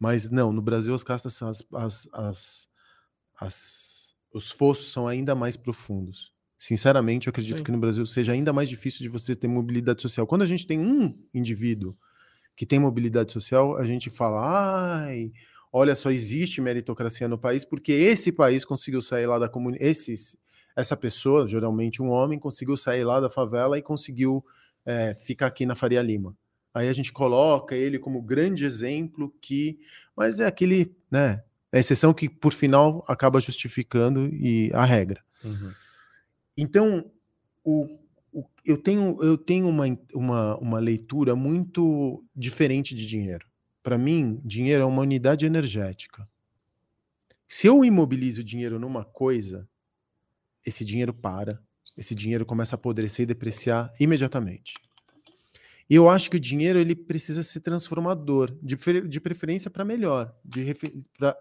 mas 0.00 0.30
não, 0.30 0.52
no 0.52 0.62
Brasil 0.62 0.94
as 0.94 1.04
castas 1.04 1.34
são 1.34 1.48
as, 1.48 1.62
as, 1.74 2.08
as, 2.12 2.68
as- 3.40 4.14
os 4.32 4.50
fossos 4.50 4.92
são 4.92 5.08
ainda 5.08 5.34
mais 5.34 5.56
profundos. 5.56 6.32
Sinceramente, 6.58 7.28
eu 7.28 7.30
acredito 7.30 7.58
Sim. 7.58 7.64
que 7.64 7.72
no 7.72 7.78
Brasil 7.78 8.04
seja 8.06 8.32
ainda 8.32 8.52
mais 8.52 8.68
difícil 8.68 9.00
de 9.00 9.08
você 9.08 9.34
ter 9.36 9.48
mobilidade 9.48 10.02
social. 10.02 10.26
Quando 10.26 10.42
a 10.42 10.46
gente 10.46 10.66
tem 10.66 10.78
um 10.80 11.16
indivíduo 11.34 11.96
que 12.56 12.66
tem 12.66 12.78
mobilidade 12.78 13.32
social, 13.32 13.76
a 13.76 13.84
gente 13.84 14.10
fala, 14.10 15.04
ai, 15.04 15.32
olha 15.72 15.94
só, 15.94 16.10
existe 16.10 16.60
meritocracia 16.60 17.28
no 17.28 17.38
país 17.38 17.64
porque 17.64 17.92
esse 17.92 18.32
país 18.32 18.64
conseguiu 18.64 19.00
sair 19.02 19.26
lá 19.26 19.38
da 19.38 19.48
comunidade, 19.48 19.90
esses 19.90 20.36
essa 20.78 20.96
pessoa, 20.96 21.48
geralmente 21.48 22.00
um 22.00 22.08
homem, 22.08 22.38
conseguiu 22.38 22.76
sair 22.76 23.02
lá 23.02 23.18
da 23.18 23.28
favela 23.28 23.76
e 23.76 23.82
conseguiu 23.82 24.46
é, 24.86 25.12
ficar 25.12 25.46
aqui 25.46 25.66
na 25.66 25.74
Faria 25.74 26.00
Lima. 26.00 26.36
Aí 26.72 26.88
a 26.88 26.92
gente 26.92 27.12
coloca 27.12 27.74
ele 27.74 27.98
como 27.98 28.22
grande 28.22 28.64
exemplo 28.64 29.34
que, 29.40 29.80
mas 30.16 30.38
é 30.38 30.46
aquele, 30.46 30.94
né, 31.10 31.42
é 31.72 31.78
a 31.78 31.80
exceção 31.80 32.14
que 32.14 32.28
por 32.28 32.52
final 32.52 33.04
acaba 33.08 33.40
justificando 33.40 34.26
e 34.32 34.70
a 34.72 34.84
regra. 34.84 35.20
Uhum. 35.42 35.72
Então, 36.56 37.10
o, 37.64 37.98
o, 38.32 38.44
eu 38.64 38.78
tenho, 38.78 39.18
eu 39.20 39.36
tenho 39.36 39.68
uma, 39.68 39.84
uma, 40.14 40.56
uma 40.58 40.78
leitura 40.78 41.34
muito 41.34 42.24
diferente 42.36 42.94
de 42.94 43.04
dinheiro. 43.04 43.44
Para 43.82 43.98
mim, 43.98 44.40
dinheiro 44.44 44.84
é 44.84 44.86
uma 44.86 45.02
unidade 45.02 45.44
energética. 45.44 46.28
Se 47.48 47.66
eu 47.66 47.84
imobilizo 47.84 48.44
dinheiro 48.44 48.78
numa 48.78 49.04
coisa, 49.04 49.68
esse 50.68 50.84
dinheiro 50.84 51.12
para, 51.12 51.60
esse 51.96 52.14
dinheiro 52.14 52.46
começa 52.46 52.74
a 52.74 52.78
apodrecer 52.78 53.24
e 53.24 53.26
depreciar 53.26 53.92
imediatamente. 53.98 54.74
E 55.90 55.94
eu 55.94 56.08
acho 56.08 56.30
que 56.30 56.36
o 56.36 56.40
dinheiro 56.40 56.78
ele 56.78 56.94
precisa 56.94 57.42
ser 57.42 57.60
transformador, 57.60 58.54
de, 58.62 58.76
de 59.08 59.20
preferência 59.20 59.70
para 59.70 59.84
melhor, 59.84 60.34
de 60.44 60.76
para 61.18 61.36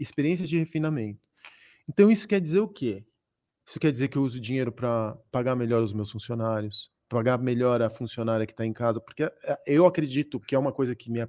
experiências 0.00 0.48
de 0.48 0.58
refinamento. 0.58 1.20
Então 1.88 2.10
isso 2.10 2.26
quer 2.26 2.40
dizer 2.40 2.60
o 2.60 2.68
quê? 2.68 3.04
Isso 3.66 3.78
quer 3.78 3.92
dizer 3.92 4.08
que 4.08 4.16
eu 4.16 4.22
uso 4.22 4.40
dinheiro 4.40 4.72
para 4.72 5.14
pagar 5.30 5.54
melhor 5.54 5.82
os 5.82 5.92
meus 5.92 6.10
funcionários, 6.10 6.90
pagar 7.08 7.38
melhor 7.38 7.82
a 7.82 7.90
funcionária 7.90 8.46
que 8.46 8.52
está 8.52 8.64
em 8.64 8.72
casa, 8.72 8.98
porque 8.98 9.24
eh, 9.24 9.62
eu 9.66 9.84
acredito 9.84 10.40
que 10.40 10.54
é 10.54 10.58
uma 10.58 10.72
coisa 10.72 10.96
que 10.96 11.10
me. 11.10 11.20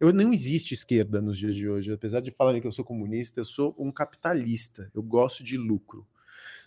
Eu 0.00 0.12
não 0.12 0.32
existe 0.32 0.72
esquerda 0.72 1.20
nos 1.20 1.36
dias 1.36 1.54
de 1.54 1.68
hoje, 1.68 1.92
apesar 1.92 2.20
de 2.20 2.30
falarem 2.30 2.60
que 2.60 2.66
eu 2.66 2.72
sou 2.72 2.84
comunista, 2.84 3.38
eu 3.38 3.44
sou 3.44 3.76
um 3.78 3.92
capitalista, 3.92 4.90
eu 4.94 5.02
gosto 5.02 5.44
de 5.44 5.58
lucro. 5.58 6.06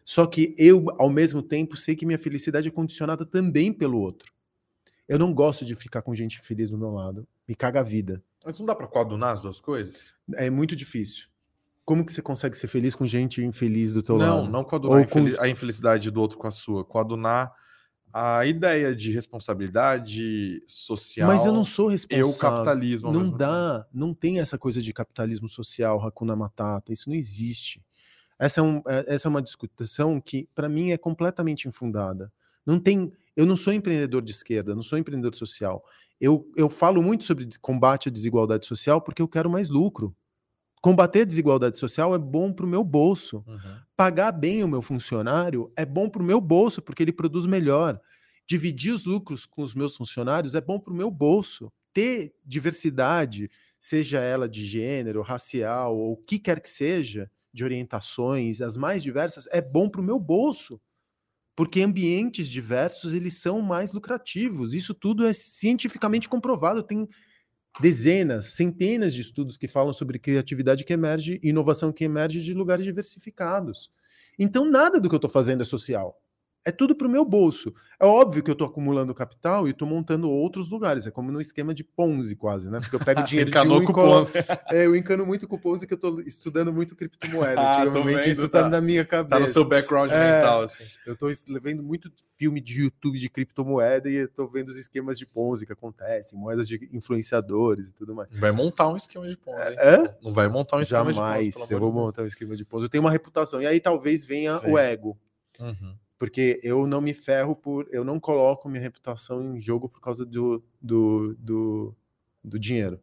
Só 0.06 0.28
que 0.28 0.54
eu, 0.56 0.86
ao 1.00 1.10
mesmo 1.10 1.42
tempo, 1.42 1.76
sei 1.76 1.96
que 1.96 2.06
minha 2.06 2.20
felicidade 2.20 2.68
é 2.68 2.72
condicionada 2.72 3.26
também 3.26 3.74
pelo 3.74 4.00
outro. 4.00 4.32
Eu 5.08 5.18
não 5.18 5.34
gosto 5.34 5.66
de 5.66 5.76
ficar 5.76 6.04
com 6.04 6.14
gente 6.14 6.40
feliz 6.42 6.70
do 6.70 6.78
meu 6.78 6.92
lado, 6.92 7.28
me 7.48 7.56
caga 7.56 7.80
a 7.80 7.84
vida. 7.84 8.24
Mas 8.46 8.60
não 8.60 8.68
dá 8.68 8.76
para 8.76 8.88
coadunar 8.88 9.32
as 9.32 9.42
duas 9.42 9.60
coisas? 9.60 10.16
É 10.36 10.50
muito 10.50 10.76
difícil. 10.76 11.28
Como 11.84 12.06
que 12.06 12.14
você 12.14 12.22
consegue 12.22 12.56
ser 12.56 12.68
feliz 12.68 12.94
com 12.96 13.06
gente 13.06 13.44
infeliz 13.44 13.92
do 13.92 14.04
teu 14.04 14.18
não, 14.18 14.26
lado? 14.28 14.44
Não, 14.46 14.52
não 14.52 14.64
coadunar 14.64 15.08
com... 15.10 15.20
a 15.40 15.50
infelicidade 15.50 16.12
do 16.12 16.22
outro 16.22 16.38
com 16.38 16.48
a 16.48 16.52
sua. 16.52 16.86
Coadunar 16.86 17.52
a 18.14 18.46
ideia 18.46 18.96
de 18.96 19.12
responsabilidade 19.12 20.64
social. 20.68 21.28
Mas 21.28 21.46
eu 21.46 21.52
não 21.52 21.64
sou 21.64 21.88
responsável. 21.88 22.32
Eu 22.32 22.38
capitalismo. 22.38 23.12
Não 23.12 23.30
dá, 23.30 23.80
tempo. 23.80 23.90
não 23.94 24.14
tem 24.14 24.40
essa 24.40 24.58
coisa 24.58 24.82
de 24.82 24.94
capitalismo 24.94 25.50
social, 25.50 26.02
Hakuna 26.02 26.36
Matata, 26.36 26.94
isso 26.94 27.10
não 27.10 27.16
existe. 27.16 27.84
Essa 28.38 28.60
é, 28.60 28.64
um, 28.64 28.82
é, 28.88 29.14
essa 29.14 29.28
é 29.28 29.30
uma 29.30 29.42
discussão 29.42 30.20
que, 30.20 30.50
para 30.54 30.68
mim, 30.68 30.92
é 30.92 30.98
completamente 30.98 31.68
infundada. 31.68 32.32
Não 32.66 32.80
tem. 32.80 33.12
Eu 33.36 33.46
não 33.46 33.56
sou 33.56 33.74
empreendedor 33.74 34.22
de 34.22 34.32
esquerda, 34.32 34.76
não 34.76 34.84
sou 34.84 34.98
empreendedor 34.98 35.36
social. 35.36 35.84
Eu, 36.20 36.50
eu 36.56 36.70
falo 36.70 37.02
muito 37.02 37.26
sobre 37.26 37.48
combate 37.62 38.10
à 38.10 38.12
desigualdade 38.12 38.66
social 38.66 39.02
porque 39.02 39.22
eu 39.22 39.28
quero 39.28 39.50
mais 39.50 39.70
lucro. 39.70 40.16
Combater 40.82 41.22
a 41.22 41.26
desigualdade 41.26 41.78
social 41.78 42.14
é 42.14 42.18
bom 42.18 42.54
para 42.54 42.66
o 42.66 42.70
meu 42.70 42.84
bolso. 42.84 43.44
Uhum. 43.48 43.80
Pagar 43.98 44.32
bem 44.32 44.64
o 44.64 44.68
meu 44.68 44.82
funcionário 44.82 45.72
é 45.76 45.86
bom 45.86 46.10
para 46.10 46.22
o 46.22 46.26
meu 46.26 46.40
bolso, 46.40 46.82
porque 46.82 47.04
ele 47.04 47.12
produz 47.12 47.46
melhor. 47.46 48.00
Dividir 48.48 48.94
os 48.94 49.06
lucros 49.06 49.46
com 49.46 49.64
os 49.64 49.74
meus 49.74 49.96
funcionários 49.98 50.54
é 50.54 50.62
bom 50.62 50.80
para 50.80 50.94
o 50.94 50.96
meu 50.96 51.10
bolso. 51.10 51.72
Ter 51.92 52.34
diversidade, 52.46 53.50
seja 53.80 54.20
ela 54.20 54.48
de 54.48 54.64
gênero, 54.64 55.22
racial 55.22 55.98
ou 55.98 56.14
o 56.14 56.18
que 56.18 56.38
quer 56.38 56.62
que 56.62 56.70
seja, 56.70 57.30
de 57.56 57.64
orientações, 57.64 58.60
as 58.60 58.76
mais 58.76 59.02
diversas, 59.02 59.48
é 59.48 59.62
bom 59.62 59.90
para 59.90 60.02
o 60.02 60.04
meu 60.04 60.20
bolso. 60.20 60.80
Porque 61.56 61.82
ambientes 61.82 62.50
diversos, 62.50 63.14
eles 63.14 63.36
são 63.36 63.62
mais 63.62 63.94
lucrativos. 63.94 64.74
Isso 64.74 64.94
tudo 64.94 65.26
é 65.26 65.34
cientificamente 65.34 66.28
comprovado. 66.28 66.84
Tem 66.84 67.08
dezenas, 67.80 68.48
centenas 68.48 69.14
de 69.14 69.22
estudos 69.22 69.58
que 69.58 69.68
falam 69.68 69.94
sobre 69.94 70.20
criatividade 70.20 70.84
que 70.84 70.92
emerge, 70.92 71.40
inovação 71.42 71.94
que 71.94 72.04
emerge 72.04 72.42
de 72.42 72.54
lugares 72.54 72.84
diversificados. 72.84 73.90
Então, 74.38 74.70
nada 74.70 75.00
do 75.00 75.08
que 75.08 75.16
eu 75.16 75.18
estou 75.18 75.32
fazendo 75.32 75.62
é 75.62 75.66
social. 75.66 76.22
É 76.66 76.72
tudo 76.72 76.96
para 76.96 77.06
o 77.06 77.10
meu 77.10 77.24
bolso. 77.24 77.72
É 78.00 78.06
óbvio 78.08 78.42
que 78.44 78.50
eu 78.50 78.54
estou 78.54 78.66
acumulando 78.66 79.14
capital 79.14 79.68
e 79.68 79.72
estou 79.72 79.88
montando 79.88 80.30
outros 80.32 80.68
lugares. 80.72 81.06
É 81.06 81.12
como 81.12 81.32
no 81.32 81.40
esquema 81.40 81.76
de 81.76 81.84
Ponzi, 81.84 82.36
quase, 82.36 82.72
né? 82.72 82.80
Porque 82.80 82.96
eu 82.96 83.00
pego 83.00 83.22
dinheiro 83.24 83.52
de 83.52 83.58
um 83.60 83.84
e 83.84 83.86
colo... 83.86 84.28
é, 84.72 84.88
Eu 84.88 84.96
encano 84.96 85.28
muito 85.28 85.48
com 85.48 85.58
o 85.58 85.60
Ponzi, 85.60 85.86
que 85.86 85.94
eu 85.94 85.98
estou 85.98 86.20
estudando 86.22 86.74
muito 86.74 86.96
criptomoeda. 86.96 87.62
Ah, 87.76 87.84
vendo, 87.86 88.28
isso 88.28 88.46
está 88.46 88.64
tá 88.64 88.70
na 88.70 88.82
minha 88.82 89.04
cabeça. 89.04 89.36
Tá 89.36 89.40
no 89.40 89.48
seu 89.48 89.66
background 89.66 90.10
é, 90.12 90.38
mental, 90.38 90.62
assim. 90.62 90.84
Eu 91.06 91.14
estou 91.14 91.30
vendo 91.62 91.84
muito 91.84 92.12
filme 92.38 92.62
de 92.62 92.82
YouTube 92.82 93.18
de 93.18 93.30
criptomoeda 93.30 94.10
e 94.10 94.16
estou 94.16 94.48
vendo 94.48 94.70
os 94.70 94.78
esquemas 94.78 95.18
de 95.18 95.26
Ponzi 95.26 95.66
que 95.66 95.74
acontecem, 95.74 96.38
moedas 96.38 96.68
de 96.68 96.90
influenciadores 96.92 97.88
e 97.88 97.92
tudo 97.92 98.16
mais. 98.16 98.30
Vai 98.32 98.52
montar 98.52 98.88
um 98.88 98.96
esquema 98.96 99.28
de 99.28 99.38
Ponzi. 99.38 99.76
É? 99.78 100.16
Não 100.22 100.34
vai 100.34 100.48
montar 100.48 100.78
um 100.78 100.82
esquema 100.82 101.12
Jamais, 101.12 101.46
de 101.46 101.52
Ponzi. 101.52 101.52
Jamais, 101.52 101.72
eu 101.72 101.80
vou 101.80 101.92
montar 101.92 102.24
um 102.24 102.28
esquema 102.28 102.56
de 102.56 102.66
Ponzi. 102.66 102.86
Eu 102.86 102.90
tenho 102.90 103.04
uma 103.04 103.12
reputação. 103.12 103.62
E 103.62 103.68
aí 103.68 103.80
talvez 103.80 104.26
venha 104.26 104.54
Sim. 104.54 104.72
o 104.72 104.78
ego. 104.78 105.18
Uhum 105.60 105.96
porque 106.18 106.60
eu 106.64 106.88
não 106.88 107.02
me 107.02 107.14
ferro 107.14 107.56
por. 107.56 107.88
Eu 107.92 108.04
não 108.04 108.20
coloco 108.20 108.70
minha 108.70 108.82
reputação 108.82 109.56
em 109.56 109.62
jogo 109.62 109.90
por 109.90 110.00
causa 110.00 110.26
do, 110.26 110.64
do, 110.82 111.36
do, 111.36 111.96
do 112.44 112.60
dinheiro. 112.60 113.00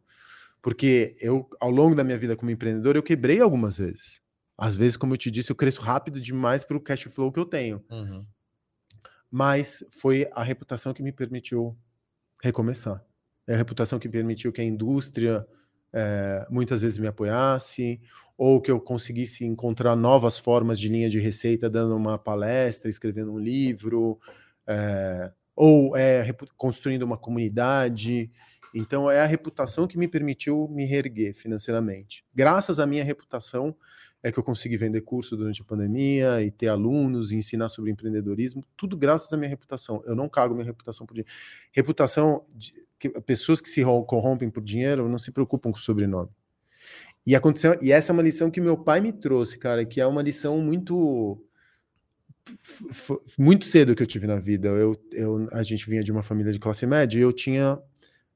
Porque 0.61 1.15
eu, 1.19 1.49
ao 1.59 1.69
longo 1.69 1.95
da 1.95 2.03
minha 2.03 2.17
vida 2.17 2.35
como 2.35 2.49
empreendedor, 2.49 2.95
eu 2.95 3.03
quebrei 3.03 3.39
algumas 3.41 3.77
vezes. 3.77 4.21
Às 4.57 4.75
vezes, 4.75 4.95
como 4.95 5.13
eu 5.13 5.17
te 5.17 5.29
disse, 5.29 5.51
eu 5.51 5.55
cresço 5.55 5.81
rápido 5.81 6.21
demais 6.21 6.63
para 6.63 6.77
o 6.77 6.81
cash 6.81 7.03
flow 7.03 7.31
que 7.31 7.39
eu 7.39 7.45
tenho. 7.45 7.83
Uhum. 7.89 8.25
Mas 9.29 9.83
foi 9.91 10.27
a 10.31 10.43
reputação 10.43 10.93
que 10.93 11.03
me 11.03 11.11
permitiu 11.11 11.77
recomeçar. 12.41 13.03
É 13.45 13.55
a 13.55 13.57
reputação 13.57 13.99
que 13.99 14.07
permitiu 14.07 14.53
que 14.53 14.61
a 14.61 14.63
indústria 14.63 15.45
é, 15.91 16.47
muitas 16.49 16.81
vezes 16.81 16.97
me 16.97 17.07
apoiasse, 17.07 17.99
ou 18.37 18.59
que 18.59 18.71
eu 18.71 18.79
conseguisse 18.79 19.45
encontrar 19.45 19.95
novas 19.95 20.39
formas 20.39 20.79
de 20.79 20.89
linha 20.89 21.09
de 21.09 21.19
receita 21.19 21.69
dando 21.69 21.95
uma 21.95 22.17
palestra, 22.17 22.89
escrevendo 22.89 23.31
um 23.31 23.39
livro, 23.39 24.19
é, 24.67 25.31
ou 25.55 25.95
é, 25.95 26.33
construindo 26.57 27.03
uma 27.03 27.17
comunidade. 27.17 28.31
Então, 28.73 29.09
é 29.09 29.21
a 29.21 29.25
reputação 29.25 29.87
que 29.87 29.97
me 29.97 30.07
permitiu 30.07 30.67
me 30.67 30.85
reerguer 30.85 31.35
financeiramente. 31.35 32.25
Graças 32.33 32.79
à 32.79 32.87
minha 32.87 33.03
reputação, 33.03 33.75
é 34.23 34.31
que 34.31 34.39
eu 34.39 34.43
consegui 34.43 34.77
vender 34.77 35.01
curso 35.01 35.35
durante 35.35 35.61
a 35.61 35.65
pandemia 35.65 36.41
e 36.41 36.49
ter 36.49 36.69
alunos 36.69 37.31
e 37.31 37.35
ensinar 37.35 37.67
sobre 37.67 37.91
empreendedorismo, 37.91 38.65
tudo 38.77 38.95
graças 38.95 39.31
à 39.33 39.37
minha 39.37 39.49
reputação. 39.49 40.01
Eu 40.05 40.15
não 40.15 40.29
cago 40.29 40.55
minha 40.55 40.65
reputação 40.65 41.05
por 41.05 41.13
dinheiro. 41.13 41.29
Reputação, 41.73 42.45
de, 42.55 42.73
que, 42.97 43.09
pessoas 43.09 43.59
que 43.59 43.67
se 43.67 43.83
corrompem 43.83 44.49
por 44.49 44.63
dinheiro 44.63 45.09
não 45.09 45.17
se 45.17 45.29
preocupam 45.29 45.71
com 45.71 45.77
o 45.77 45.81
sobrenome. 45.81 46.29
E 47.25 47.35
aconteceu, 47.35 47.77
e 47.81 47.91
essa 47.91 48.11
é 48.11 48.13
uma 48.13 48.21
lição 48.21 48.51
que 48.51 48.59
meu 48.59 48.77
pai 48.77 48.99
me 48.99 49.13
trouxe, 49.13 49.57
cara, 49.57 49.85
que 49.85 50.01
é 50.01 50.05
uma 50.05 50.21
lição 50.21 50.59
muito 50.59 51.41
muito 53.39 53.65
cedo 53.65 53.95
que 53.95 54.03
eu 54.03 54.07
tive 54.07 54.27
na 54.27 54.37
vida. 54.37 54.67
Eu, 54.67 55.01
eu, 55.13 55.47
a 55.51 55.63
gente 55.63 55.89
vinha 55.89 56.03
de 56.03 56.11
uma 56.11 56.21
família 56.21 56.51
de 56.51 56.59
classe 56.59 56.85
média 56.85 57.17
e 57.17 57.21
eu 57.21 57.31
tinha 57.31 57.79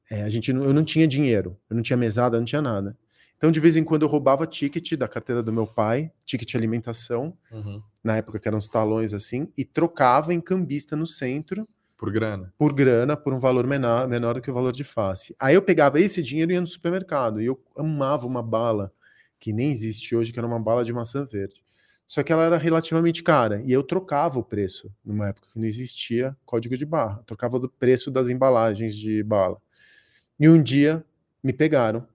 é, 0.10 0.24
a 0.24 0.30
gente 0.30 0.52
eu 0.52 0.74
não 0.74 0.86
tinha 0.86 1.08
dinheiro, 1.08 1.58
eu 1.70 1.76
não 1.76 1.84
tinha 1.84 1.98
mesada, 1.98 2.38
não 2.38 2.46
tinha 2.46 2.62
nada. 2.62 2.98
Então, 3.38 3.52
de 3.52 3.60
vez 3.60 3.78
em 3.78 3.84
quando, 3.84 4.02
eu 4.02 4.08
roubava 4.08 4.48
ticket 4.48 4.94
da 4.94 5.08
carteira 5.08 5.44
do 5.44 5.54
meu 5.54 5.68
pai, 5.68 6.12
ticket 6.26 6.50
de 6.50 6.58
alimentação, 6.58 7.38
uhum. 7.52 7.84
na 8.04 8.18
época 8.18 8.40
que 8.40 8.48
eram 8.48 8.58
os 8.58 8.68
talões 8.68 9.14
assim, 9.14 9.48
e 9.56 9.64
trocava 9.64 10.34
em 10.34 10.42
cambista 10.42 10.96
no 10.96 11.06
centro 11.06 11.68
por 11.98 12.12
grana. 12.12 12.54
Por 12.58 12.74
grana, 12.74 13.18
por 13.18 13.34
um 13.34 13.40
valor 13.40 13.66
menor, 13.66 14.08
menor 14.08 14.36
do 14.36 14.42
que 14.42 14.52
o 14.52 14.54
valor 14.54 14.72
de 14.72 14.84
face. 14.84 15.36
Aí 15.40 15.56
eu 15.56 15.62
pegava 15.62 16.00
esse 16.00 16.22
dinheiro 16.22 16.52
e 16.52 16.56
ia 16.56 16.62
no 16.62 16.68
supermercado. 16.68 17.42
E 17.42 17.48
eu 17.48 17.60
amava 17.76 18.28
uma 18.28 18.44
bala 18.44 18.94
que 19.40 19.52
nem 19.52 19.72
existe 19.72 20.16
hoje, 20.16 20.32
que 20.32 20.40
era 20.40 20.48
uma 20.48 20.60
bala 20.60 20.86
de 20.86 20.94
maçã 20.94 21.26
verde. 21.26 21.64
Só 22.06 22.24
que 22.24 22.32
ela 22.32 22.46
era 22.46 22.58
relativamente 22.58 23.24
cara. 23.24 23.62
E 23.66 23.74
eu 23.74 23.84
trocava 23.84 24.40
o 24.40 24.44
preço, 24.44 24.94
numa 25.04 25.28
época 25.30 25.50
que 25.52 25.60
não 25.60 25.66
existia 25.66 26.38
código 26.46 26.78
de 26.78 26.86
barra. 26.86 27.22
trocava 27.26 27.60
do 27.60 27.68
preço 27.68 28.12
das 28.12 28.30
embalagens 28.30 28.96
de 28.96 29.24
bala. 29.24 29.60
E 30.40 30.48
um 30.48 30.62
dia 30.62 31.04
me 31.44 31.52
pegaram. 31.52 32.08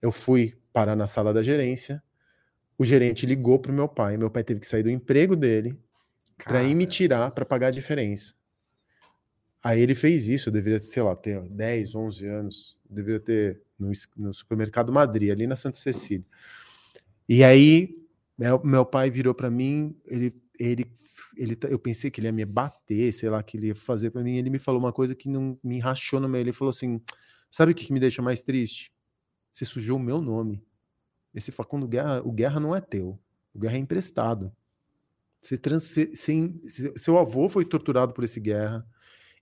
Eu 0.00 0.12
fui 0.12 0.56
parar 0.72 0.94
na 0.94 1.06
sala 1.06 1.34
da 1.34 1.42
gerência. 1.42 2.02
O 2.78 2.84
gerente 2.84 3.26
ligou 3.26 3.58
para 3.58 3.72
o 3.72 3.74
meu 3.74 3.88
pai. 3.88 4.16
Meu 4.16 4.30
pai 4.30 4.44
teve 4.44 4.60
que 4.60 4.66
sair 4.66 4.84
do 4.84 4.90
emprego 4.90 5.36
dele 5.36 5.78
para 6.42 6.62
ir 6.62 6.74
me 6.74 6.86
tirar 6.86 7.32
para 7.32 7.44
pagar 7.44 7.66
a 7.68 7.72
diferença. 7.72 8.39
Aí 9.62 9.80
ele 9.80 9.94
fez 9.94 10.28
isso, 10.28 10.48
eu 10.48 10.52
deveria, 10.52 10.80
sei 10.80 11.02
lá, 11.02 11.14
ter 11.14 11.40
10, 11.42 11.94
11 11.94 12.26
anos, 12.26 12.78
deveria 12.88 13.20
ter 13.20 13.62
no, 13.78 13.92
no 14.16 14.32
supermercado 14.32 14.92
Madrid, 14.92 15.30
ali 15.30 15.46
na 15.46 15.54
Santa 15.54 15.76
Cecília. 15.76 16.24
E 17.28 17.44
aí, 17.44 17.94
meu, 18.38 18.62
meu 18.64 18.86
pai 18.86 19.10
virou 19.10 19.34
para 19.34 19.50
mim, 19.50 19.94
ele, 20.06 20.34
ele, 20.58 20.90
ele, 21.36 21.58
eu 21.68 21.78
pensei 21.78 22.10
que 22.10 22.20
ele 22.20 22.28
ia 22.28 22.32
me 22.32 22.44
bater, 22.44 23.12
sei 23.12 23.28
lá, 23.28 23.42
que 23.42 23.56
ele 23.56 23.66
ia 23.68 23.74
fazer 23.74 24.10
para 24.10 24.22
mim, 24.22 24.36
ele 24.36 24.48
me 24.48 24.58
falou 24.58 24.80
uma 24.80 24.92
coisa 24.92 25.14
que 25.14 25.28
não 25.28 25.58
me 25.62 25.78
rachou 25.78 26.18
no 26.18 26.28
meio, 26.28 26.42
ele 26.42 26.52
falou 26.52 26.70
assim, 26.70 27.00
sabe 27.50 27.72
o 27.72 27.74
que, 27.74 27.84
que 27.84 27.92
me 27.92 28.00
deixa 28.00 28.22
mais 28.22 28.42
triste? 28.42 28.90
Você 29.52 29.64
sujou 29.66 29.98
o 29.98 30.02
meu 30.02 30.20
nome. 30.20 30.62
Esse 31.34 31.52
Facundo 31.52 31.86
Guerra, 31.86 32.22
o 32.24 32.32
Guerra 32.32 32.60
não 32.60 32.74
é 32.74 32.80
teu, 32.80 33.18
o 33.52 33.58
Guerra 33.58 33.76
é 33.76 33.80
emprestado. 33.80 34.52
Você 35.40 35.56
trans, 35.56 35.84
você, 35.84 36.06
você, 36.14 36.92
seu 36.96 37.18
avô 37.18 37.48
foi 37.48 37.64
torturado 37.64 38.12
por 38.12 38.24
esse 38.24 38.40
Guerra, 38.40 38.86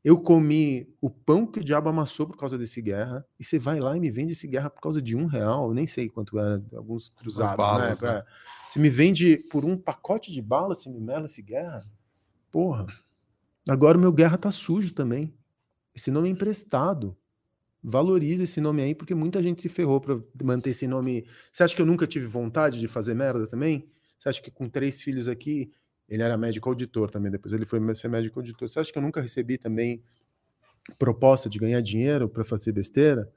eu 0.04 0.18
comi 0.20 0.88
o 1.00 1.10
pão 1.10 1.46
que 1.46 1.60
o 1.60 1.64
diabo 1.64 1.88
amassou 1.88 2.26
por 2.26 2.36
causa 2.36 2.56
desse 2.56 2.80
guerra, 2.80 3.26
e 3.38 3.44
você 3.44 3.58
vai 3.58 3.80
lá 3.80 3.96
e 3.96 4.00
me 4.00 4.10
vende 4.10 4.32
esse 4.32 4.46
guerra 4.46 4.70
por 4.70 4.80
causa 4.80 5.02
de 5.02 5.16
um 5.16 5.26
real, 5.26 5.68
eu 5.68 5.74
nem 5.74 5.86
sei 5.86 6.08
quanto 6.08 6.38
era, 6.38 6.62
alguns 6.74 7.08
cruzados, 7.08 7.50
né? 7.50 7.56
balas, 7.56 8.00
né? 8.00 8.12
né? 8.14 8.22
Você 8.68 8.78
me 8.78 8.88
vende 8.88 9.36
por 9.50 9.64
um 9.64 9.76
pacote 9.76 10.32
de 10.32 10.40
balas, 10.40 10.78
você 10.78 10.90
me 10.90 11.00
mela 11.00 11.26
esse 11.26 11.42
guerra? 11.42 11.84
Porra. 12.50 12.86
Agora 13.68 13.98
o 13.98 14.00
meu 14.00 14.12
guerra 14.12 14.38
tá 14.38 14.50
sujo 14.50 14.94
também. 14.94 15.34
Esse 15.94 16.10
nome 16.10 16.28
é 16.28 16.30
emprestado. 16.30 17.16
Valoriza 17.82 18.44
esse 18.44 18.60
nome 18.60 18.82
aí, 18.82 18.94
porque 18.94 19.14
muita 19.14 19.42
gente 19.42 19.62
se 19.62 19.68
ferrou 19.68 20.00
para 20.00 20.18
manter 20.42 20.70
esse 20.70 20.86
nome. 20.86 21.26
Você 21.52 21.62
acha 21.62 21.74
que 21.74 21.82
eu 21.82 21.86
nunca 21.86 22.06
tive 22.06 22.26
vontade 22.26 22.78
de 22.78 22.88
fazer 22.88 23.14
merda 23.14 23.46
também? 23.46 23.88
Você 24.18 24.28
acha 24.28 24.42
que 24.42 24.50
com 24.50 24.68
três 24.68 25.00
filhos 25.00 25.28
aqui, 25.28 25.70
ele 26.08 26.22
era 26.22 26.36
médico 26.36 26.68
auditor 26.68 27.10
também, 27.10 27.30
depois 27.30 27.52
ele 27.52 27.66
foi 27.66 27.80
ser 27.94 28.08
médico 28.08 28.40
auditor. 28.40 28.68
Você 28.68 28.80
acha 28.80 28.92
que 28.92 28.98
eu 28.98 29.02
nunca 29.02 29.20
recebi 29.20 29.58
também 29.58 30.02
proposta 30.98 31.48
de 31.48 31.58
ganhar 31.58 31.80
dinheiro 31.80 32.28
para 32.28 32.44
fazer 32.44 32.72
besteira? 32.72 33.30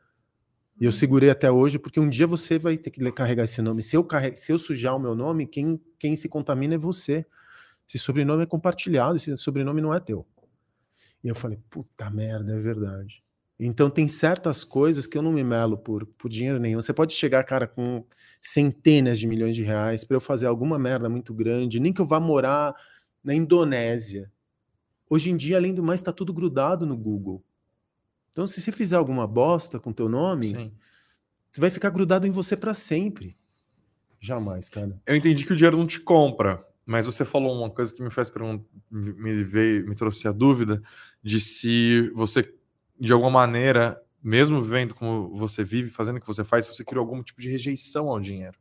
E 0.80 0.86
eu 0.86 0.92
segurei 0.92 1.30
até 1.30 1.52
hoje, 1.52 1.78
porque 1.78 2.00
um 2.00 2.10
dia 2.10 2.26
você 2.26 2.58
vai 2.58 2.78
ter 2.78 2.90
que 2.90 3.12
carregar 3.12 3.44
esse 3.44 3.62
nome. 3.62 3.84
Se 3.84 3.96
eu, 3.96 4.04
carreg... 4.04 4.36
Se 4.36 4.52
eu 4.52 4.58
sujar 4.58 4.96
o 4.96 5.00
meu 5.00 5.14
nome, 5.14 5.46
quem, 5.46 5.80
quem 6.00 6.16
se 6.16 6.30
contamina 6.30 6.76
é 6.76 6.78
você. 6.78 7.26
Esse 7.88 8.00
sobrenome 8.00 8.44
é 8.44 8.46
compartilhado, 8.46 9.18
esse 9.18 9.36
sobrenome 9.38 9.82
não 9.82 9.94
é 9.94 10.00
teu. 10.00 10.26
E 11.24 11.28
eu 11.28 11.36
falei, 11.36 11.60
puta 11.70 12.10
merda, 12.10 12.56
é 12.56 12.60
verdade. 12.60 13.24
Então 13.64 13.92
tem 13.92 14.08
certas 14.08 14.64
coisas 14.64 15.06
que 15.06 15.16
eu 15.16 15.22
não 15.22 15.32
me 15.32 15.44
melo 15.44 15.78
por, 15.78 16.06
por 16.06 16.30
dinheiro 16.30 16.60
nenhum. 16.60 16.82
Você 16.82 16.92
pode 16.92 17.14
chegar, 17.14 17.44
cara, 17.44 17.68
com 17.68 18.04
centenas 18.42 19.20
de 19.20 19.28
milhões 19.28 19.56
de 19.56 19.62
reais 19.62 20.04
para 20.04 20.18
eu 20.18 20.22
fazer 20.22 20.48
alguma 20.48 20.80
merda 20.80 21.08
muito 21.08 21.32
grande, 21.32 21.80
nem 21.80 21.94
que 21.94 22.02
eu 22.02 22.08
vá 22.08 22.20
morar 22.20 22.76
na 23.24 23.36
Indonésia. 23.36 24.32
Hoje 25.08 25.30
em 25.30 25.38
dia, 25.38 25.58
além 25.58 25.76
do 25.76 25.84
mais, 25.84 26.00
está 26.00 26.12
tudo 26.12 26.34
grudado 26.34 26.88
no 26.88 26.98
Google. 26.98 27.44
Então, 28.32 28.48
se 28.48 28.60
você 28.60 28.72
fizer 28.72 28.96
alguma 28.96 29.28
bosta 29.28 29.80
com 29.80 29.94
teu 29.94 30.10
nome, 30.10 30.48
Sim. 30.48 30.72
você 31.52 31.62
vai 31.62 31.70
ficar 31.70 31.92
grudado 31.92 32.26
em 32.26 32.32
você 32.32 32.58
para 32.58 32.74
sempre. 32.74 33.38
Jamais, 34.20 34.70
cara. 34.70 35.00
Eu 35.06 35.16
entendi 35.16 35.46
que 35.46 35.54
o 35.54 35.56
dinheiro 35.56 35.78
não 35.78 35.86
te 35.86 36.00
compra, 36.00 36.66
mas 36.84 37.06
você 37.06 37.24
falou 37.24 37.56
uma 37.56 37.70
coisa 37.70 37.94
que 37.94 38.02
me 38.02 38.10
faz 38.10 38.30
perguntar, 38.30 38.66
me 38.90 39.44
veio, 39.44 39.88
me 39.88 39.94
trouxe 39.94 40.28
a 40.28 40.32
dúvida 40.32 40.82
de 41.22 41.40
se 41.40 42.10
você, 42.16 42.56
de 43.02 43.12
alguma 43.12 43.32
maneira, 43.32 44.00
mesmo 44.24 44.62
vivendo 44.62 44.94
como 44.94 45.36
você 45.36 45.64
vive, 45.64 45.90
fazendo 45.90 46.18
o 46.18 46.22
que 46.22 46.28
você 46.28 46.44
faz, 46.44 46.68
você 46.68 46.86
criou 46.86 47.02
algum 47.02 47.24
tipo 47.24 47.42
de 47.42 47.50
rejeição 47.50 48.08
ao 48.08 48.20
dinheiro. 48.20 48.54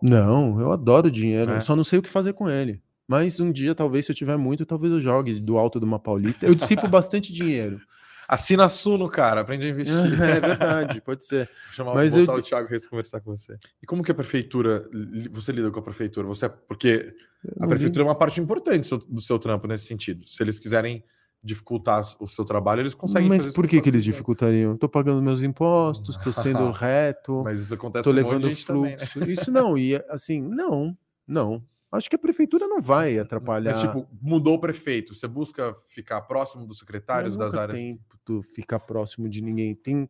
Não, 0.00 0.60
eu 0.60 0.70
adoro 0.70 1.10
dinheiro, 1.10 1.52
é. 1.52 1.60
só 1.60 1.74
não 1.74 1.82
sei 1.82 1.98
o 1.98 2.02
que 2.02 2.08
fazer 2.08 2.32
com 2.32 2.48
ele. 2.48 2.80
Mas 3.06 3.40
um 3.40 3.50
dia, 3.50 3.74
talvez, 3.74 4.06
se 4.06 4.12
eu 4.12 4.16
tiver 4.16 4.36
muito, 4.36 4.64
talvez 4.64 4.92
eu 4.92 5.00
jogue 5.00 5.40
do 5.40 5.58
alto 5.58 5.80
de 5.80 5.84
uma 5.84 5.98
paulista. 5.98 6.46
Eu 6.46 6.54
dissipo 6.54 6.86
bastante 6.88 7.32
dinheiro. 7.32 7.80
Assina 8.28 8.66
a 8.66 8.68
Suno, 8.68 9.08
cara, 9.08 9.40
aprende 9.40 9.66
a 9.66 9.70
investir. 9.70 9.96
É 10.22 10.40
verdade, 10.40 11.00
pode 11.00 11.24
ser. 11.24 11.46
Vou 11.66 11.72
chamar 11.72 11.94
Mas 11.94 12.14
eu... 12.14 12.22
o 12.22 12.40
Thiago 12.40 12.68
Reis 12.68 12.86
conversar 12.86 13.20
com 13.20 13.34
você. 13.36 13.58
E 13.82 13.86
como 13.86 14.04
que 14.04 14.12
a 14.12 14.14
prefeitura, 14.14 14.88
você 15.32 15.50
lida 15.50 15.68
com 15.72 15.80
a 15.80 15.82
prefeitura? 15.82 16.28
Você, 16.28 16.48
porque 16.48 17.12
a 17.58 17.66
prefeitura 17.66 18.04
é 18.04 18.06
uma 18.06 18.14
parte 18.14 18.40
importante 18.40 18.88
do 19.08 19.20
seu 19.20 19.36
trampo 19.36 19.66
nesse 19.66 19.86
sentido. 19.86 20.24
Se 20.28 20.40
eles 20.40 20.60
quiserem 20.60 21.02
dificultar 21.42 22.02
o 22.20 22.28
seu 22.28 22.44
trabalho, 22.44 22.80
eles 22.80 22.94
conseguem 22.94 23.28
Mas 23.28 23.54
por 23.54 23.66
que, 23.66 23.80
que 23.80 23.88
eles 23.88 24.04
dificultariam? 24.04 24.74
Estou 24.74 24.88
pagando 24.88 25.22
meus 25.22 25.42
impostos, 25.42 26.16
estou 26.16 26.32
sendo 26.32 26.70
reto. 26.72 27.42
Mas 27.44 27.60
isso 27.60 27.74
acontece 27.74 28.08
Estou 28.08 28.12
levando 28.12 28.46
um 28.46 28.54
fluxo. 28.54 28.66
Também, 28.66 28.96
né? 28.96 29.32
Isso 29.32 29.50
não, 29.50 29.78
e 29.78 29.96
assim, 30.08 30.40
não, 30.40 30.96
não. 31.26 31.62
Acho 31.92 32.08
que 32.08 32.14
a 32.14 32.18
prefeitura 32.18 32.68
não 32.68 32.80
vai 32.80 33.18
atrapalhar. 33.18 33.72
Mas, 33.72 33.80
tipo, 33.80 34.06
mudou 34.22 34.54
o 34.54 34.60
prefeito. 34.60 35.14
Você 35.14 35.26
busca 35.26 35.74
ficar 35.88 36.20
próximo 36.22 36.64
dos 36.64 36.78
secretários 36.78 37.36
das 37.36 37.54
áreas? 37.56 37.80
Tem 37.80 37.98
ficar 38.54 38.78
próximo 38.78 39.28
de 39.28 39.42
ninguém. 39.42 39.74
Tem 39.74 40.08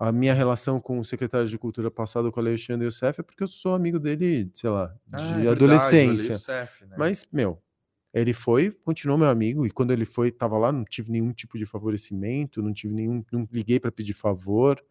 a 0.00 0.10
minha 0.10 0.34
relação 0.34 0.80
com 0.80 0.98
o 0.98 1.04
secretário 1.04 1.46
de 1.46 1.56
Cultura 1.56 1.90
passado, 1.90 2.32
com 2.32 2.40
o 2.40 2.42
Alexandre 2.42 2.84
Youssef, 2.84 3.20
é 3.20 3.22
porque 3.22 3.42
eu 3.42 3.46
sou 3.46 3.72
amigo 3.72 4.00
dele, 4.00 4.50
sei 4.52 4.68
lá, 4.68 4.92
ah, 5.12 5.18
de 5.18 5.46
ah, 5.46 5.52
adolescência. 5.52 6.36
Verdade, 6.36 6.60
Youssef, 6.60 6.86
né? 6.86 6.96
Mas, 6.98 7.28
meu, 7.32 7.62
ele 8.12 8.34
foi, 8.34 8.70
continuou 8.70 9.18
meu 9.18 9.28
amigo, 9.28 9.66
e 9.66 9.70
quando 9.70 9.92
ele 9.92 10.04
foi, 10.04 10.30
tava 10.30 10.58
lá, 10.58 10.70
não 10.70 10.84
tive 10.84 11.10
nenhum 11.10 11.32
tipo 11.32 11.56
de 11.56 11.64
favorecimento, 11.64 12.62
não 12.62 12.72
tive 12.72 12.92
nenhum, 12.94 13.24
não 13.32 13.48
liguei 13.50 13.80
para 13.80 13.90
pedir 13.90 14.12
favor. 14.12 14.82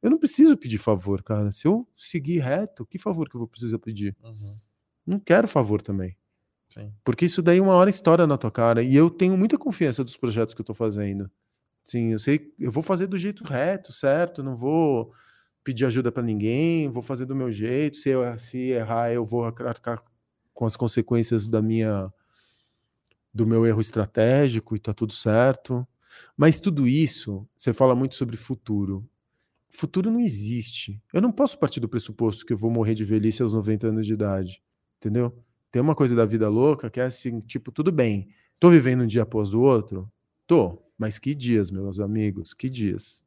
Eu 0.00 0.10
não 0.10 0.18
preciso 0.18 0.56
pedir 0.56 0.78
favor, 0.78 1.22
cara. 1.22 1.50
Se 1.50 1.66
eu 1.66 1.86
seguir 1.96 2.38
reto, 2.38 2.86
que 2.86 2.98
favor 2.98 3.28
que 3.28 3.34
eu 3.34 3.40
vou 3.40 3.48
precisar 3.48 3.78
pedir? 3.78 4.16
Uhum. 4.22 4.56
Não 5.06 5.18
quero 5.18 5.48
favor 5.48 5.82
também. 5.82 6.16
Sim. 6.68 6.92
Porque 7.04 7.24
isso 7.24 7.42
daí 7.42 7.60
uma 7.60 7.74
hora 7.74 7.90
estoura 7.90 8.26
na 8.26 8.38
tua 8.38 8.50
cara. 8.50 8.82
E 8.82 8.94
eu 8.94 9.10
tenho 9.10 9.36
muita 9.36 9.58
confiança 9.58 10.02
dos 10.02 10.16
projetos 10.16 10.54
que 10.54 10.60
eu 10.60 10.64
tô 10.64 10.74
fazendo. 10.74 11.30
Sim, 11.82 12.12
eu 12.12 12.18
sei, 12.18 12.52
eu 12.58 12.70
vou 12.70 12.82
fazer 12.82 13.08
do 13.08 13.18
jeito 13.18 13.44
reto, 13.44 13.92
certo? 13.92 14.42
Não 14.42 14.56
vou 14.56 15.12
pedir 15.64 15.84
ajuda 15.84 16.12
para 16.12 16.22
ninguém, 16.22 16.88
vou 16.88 17.02
fazer 17.02 17.26
do 17.26 17.34
meu 17.34 17.50
jeito. 17.50 17.96
Se 17.96 18.08
eu 18.08 18.38
se 18.38 18.70
errar, 18.70 19.12
eu 19.12 19.26
vou 19.26 19.44
arcar 19.44 20.02
com 20.54 20.64
as 20.64 20.76
consequências 20.76 21.48
da 21.48 21.60
minha 21.60 22.12
do 23.32 23.46
meu 23.46 23.66
erro 23.66 23.80
estratégico 23.80 24.76
e 24.76 24.78
tá 24.78 24.92
tudo 24.92 25.12
certo. 25.12 25.86
Mas 26.36 26.60
tudo 26.60 26.86
isso, 26.86 27.48
você 27.56 27.72
fala 27.72 27.94
muito 27.94 28.14
sobre 28.14 28.36
futuro. 28.36 29.08
Futuro 29.70 30.10
não 30.10 30.20
existe. 30.20 31.02
Eu 31.12 31.22
não 31.22 31.32
posso 31.32 31.58
partir 31.58 31.80
do 31.80 31.88
pressuposto 31.88 32.44
que 32.44 32.52
eu 32.52 32.56
vou 32.58 32.70
morrer 32.70 32.94
de 32.94 33.04
velhice 33.04 33.42
aos 33.42 33.54
90 33.54 33.88
anos 33.88 34.06
de 34.06 34.12
idade. 34.12 34.62
Entendeu? 34.98 35.36
Tem 35.70 35.80
uma 35.80 35.94
coisa 35.94 36.14
da 36.14 36.26
vida 36.26 36.48
louca 36.48 36.90
que 36.90 37.00
é 37.00 37.04
assim, 37.04 37.40
tipo, 37.40 37.72
tudo 37.72 37.90
bem. 37.90 38.28
Tô 38.60 38.70
vivendo 38.70 39.02
um 39.02 39.06
dia 39.06 39.22
após 39.22 39.54
o 39.54 39.60
outro? 39.60 40.10
Tô. 40.46 40.82
Mas 40.98 41.18
que 41.18 41.34
dias, 41.34 41.70
meus 41.70 41.98
amigos, 41.98 42.52
que 42.52 42.68
dias. 42.68 43.24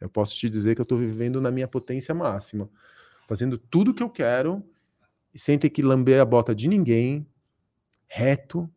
Eu 0.00 0.08
posso 0.08 0.36
te 0.36 0.48
dizer 0.48 0.74
que 0.76 0.80
eu 0.80 0.86
tô 0.86 0.96
vivendo 0.96 1.40
na 1.40 1.50
minha 1.50 1.66
potência 1.66 2.14
máxima, 2.14 2.70
fazendo 3.26 3.58
tudo 3.58 3.92
que 3.92 4.02
eu 4.02 4.08
quero, 4.08 4.62
sem 5.34 5.58
ter 5.58 5.70
que 5.70 5.82
lamber 5.82 6.20
a 6.20 6.24
bota 6.24 6.54
de 6.54 6.68
ninguém, 6.68 7.26
reto 8.06 8.70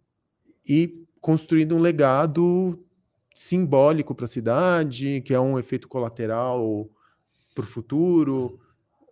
e 0.67 1.05
construindo 1.19 1.75
um 1.75 1.79
legado 1.79 2.83
simbólico 3.33 4.13
para 4.13 4.25
a 4.25 4.27
cidade, 4.27 5.21
que 5.21 5.33
é 5.33 5.39
um 5.39 5.57
efeito 5.57 5.87
colateral 5.87 6.89
para 7.53 7.63
o 7.63 7.67
futuro, 7.67 8.59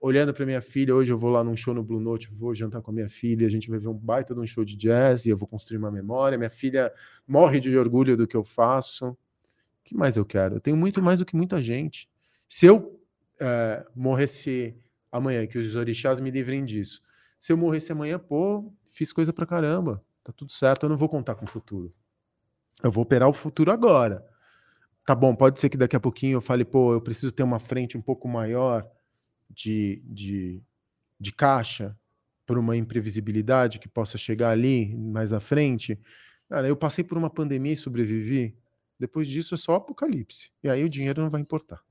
olhando 0.01 0.33
para 0.33 0.45
minha 0.45 0.62
filha, 0.62 0.95
hoje 0.95 1.12
eu 1.12 1.17
vou 1.17 1.29
lá 1.29 1.43
num 1.43 1.55
show 1.55 1.73
no 1.73 1.83
Blue 1.83 1.99
Note, 1.99 2.29
vou 2.31 2.53
jantar 2.53 2.81
com 2.81 2.91
a 2.91 2.93
minha 2.93 3.09
filha, 3.09 3.45
a 3.45 3.49
gente 3.49 3.69
vai 3.69 3.79
ver 3.79 3.88
um 3.88 3.93
baita 3.93 4.33
de 4.33 4.39
um 4.39 4.47
show 4.47 4.63
de 4.63 4.75
jazz 4.75 5.25
e 5.25 5.29
eu 5.29 5.38
vou 5.38 5.47
construir 5.47 5.77
uma 5.77 5.91
memória. 5.91 6.38
Minha 6.38 6.49
filha 6.49 6.91
morre 7.27 7.59
de 7.59 7.77
orgulho 7.77 8.15
do 8.15 8.25
que 8.25 8.35
eu 8.35 8.43
faço. 8.43 9.09
O 9.09 9.17
que 9.83 9.95
mais 9.95 10.15
eu 10.15 10.25
quero? 10.25 10.55
Eu 10.55 10.62
tenho 10.62 10.77
muito 10.77 11.01
mais 11.01 11.19
do 11.19 11.25
que 11.25 11.35
muita 11.35 11.62
gente. 11.62 12.09
Se 12.47 12.65
eu 12.65 12.99
é, 13.39 13.85
morresse 13.95 14.75
amanhã, 15.12 15.45
que 15.47 15.57
os 15.57 15.75
orixás 15.75 16.19
me 16.19 16.31
livrem 16.31 16.63
disso. 16.63 17.01
Se 17.39 17.51
eu 17.51 17.57
morresse 17.57 17.91
amanhã, 17.91 18.19
pô, 18.19 18.71
fiz 18.91 19.12
coisa 19.12 19.33
pra 19.33 19.45
caramba. 19.45 20.03
Tá 20.23 20.32
tudo 20.32 20.51
certo, 20.51 20.84
eu 20.84 20.89
não 20.89 20.97
vou 20.97 21.10
contar 21.10 21.36
com 21.36 21.45
o 21.45 21.47
futuro. 21.47 21.93
Eu 22.84 22.91
vou 22.91 23.03
operar 23.03 23.27
o 23.27 23.34
futuro 23.34 23.71
agora. 23.71 24.25
Tá 25.05 25.15
bom, 25.15 25.36
pode 25.36 25.60
ser 25.60 25.69
que 25.69 25.77
daqui 25.77 25.95
a 25.95 25.99
pouquinho 25.99 26.38
eu 26.38 26.41
fale, 26.41 26.63
pô, 26.63 26.93
eu 26.93 27.01
preciso 27.01 27.32
ter 27.32 27.43
uma 27.43 27.60
frente 27.60 27.97
um 27.97 28.01
pouco 28.01 28.27
maior 28.27 28.88
de, 29.49 30.03
de, 30.05 30.62
de 31.19 31.32
caixa 31.34 31.97
por 32.45 32.58
uma 32.58 32.77
imprevisibilidade 32.77 33.79
que 33.79 33.88
possa 33.88 34.17
chegar 34.17 34.51
ali 34.51 34.95
mais 34.95 35.34
à 35.34 35.39
frente. 35.39 35.99
Cara, 36.47 36.67
eu 36.67 36.75
passei 36.75 37.03
por 37.03 37.17
uma 37.17 37.29
pandemia 37.29 37.73
e 37.73 37.77
sobrevivi. 37.77 38.58
Depois 38.99 39.27
disso 39.27 39.55
é 39.55 39.58
só 39.58 39.75
apocalipse. 39.75 40.51
E 40.63 40.69
aí 40.69 40.84
o 40.84 40.89
dinheiro 40.89 41.21
não 41.21 41.29
vai 41.29 41.41
importar. 41.41 41.82